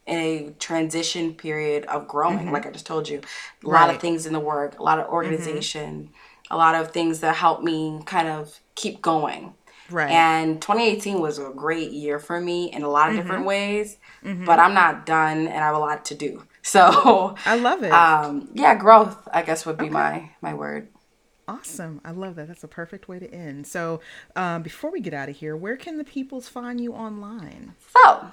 [0.08, 2.52] in a transition period of growing, mm-hmm.
[2.52, 3.20] like I just told you.
[3.20, 3.82] A right.
[3.82, 5.14] lot of things in the work, a lot of mm-hmm.
[5.14, 6.14] organization, mm-hmm.
[6.52, 9.56] A lot of things that help me kind of keep going.
[9.90, 10.12] Right.
[10.12, 13.24] And 2018 was a great year for me in a lot of mm-hmm.
[13.24, 14.46] different ways, mm-hmm.
[14.46, 16.44] but I'm not done and I have a lot to do.
[16.64, 17.92] So I love it.
[17.92, 19.94] Um, yeah, growth, I guess, would be okay.
[19.94, 20.90] my my word.
[21.48, 22.00] Awesome.
[22.06, 22.48] I love that.
[22.48, 23.66] That's a perfect way to end.
[23.66, 24.00] So,
[24.36, 27.74] um, before we get out of here, where can the peoples find you online?
[27.94, 28.28] So,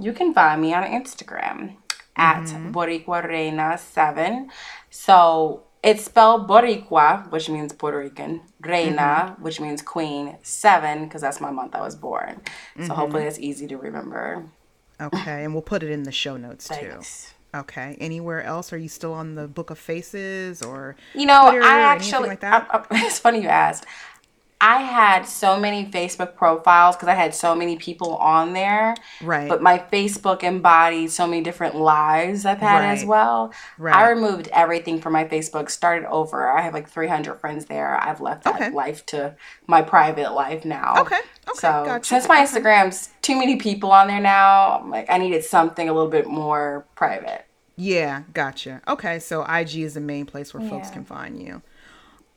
[0.00, 1.74] you can find me on Instagram
[2.14, 2.70] at mm-hmm.
[2.70, 4.48] Boricua Reina 7.
[4.90, 9.42] So, it's spelled Boricua, which means Puerto Rican, Reina, mm-hmm.
[9.42, 12.40] which means queen, seven, because that's my month I was born.
[12.76, 12.92] So mm-hmm.
[12.92, 14.44] hopefully it's easy to remember.
[15.00, 17.26] Okay, and we'll put it in the show notes Thanks.
[17.26, 17.32] too.
[17.54, 17.96] Okay.
[18.00, 18.72] Anywhere else?
[18.72, 21.50] Are you still on the Book of Faces or you know?
[21.50, 22.28] Twitter I actually.
[22.30, 23.84] Like I, I, it's funny you asked.
[24.62, 28.94] I had so many Facebook profiles because I had so many people on there.
[29.20, 29.48] Right.
[29.48, 32.92] But my Facebook embodied so many different lives I've had right.
[32.92, 33.52] as well.
[33.76, 33.92] Right.
[33.92, 36.48] I removed everything from my Facebook, started over.
[36.48, 38.00] I have like 300 friends there.
[38.00, 38.70] I've left that okay.
[38.70, 39.34] life to
[39.66, 40.94] my private life now.
[41.00, 41.16] Okay.
[41.16, 41.26] Okay.
[41.54, 42.04] So gotcha.
[42.04, 45.92] since my Instagram's too many people on there now, I'm like I needed something a
[45.92, 47.46] little bit more private.
[47.76, 48.80] Yeah, gotcha.
[48.86, 50.70] Okay, so IG is the main place where yeah.
[50.70, 51.62] folks can find you.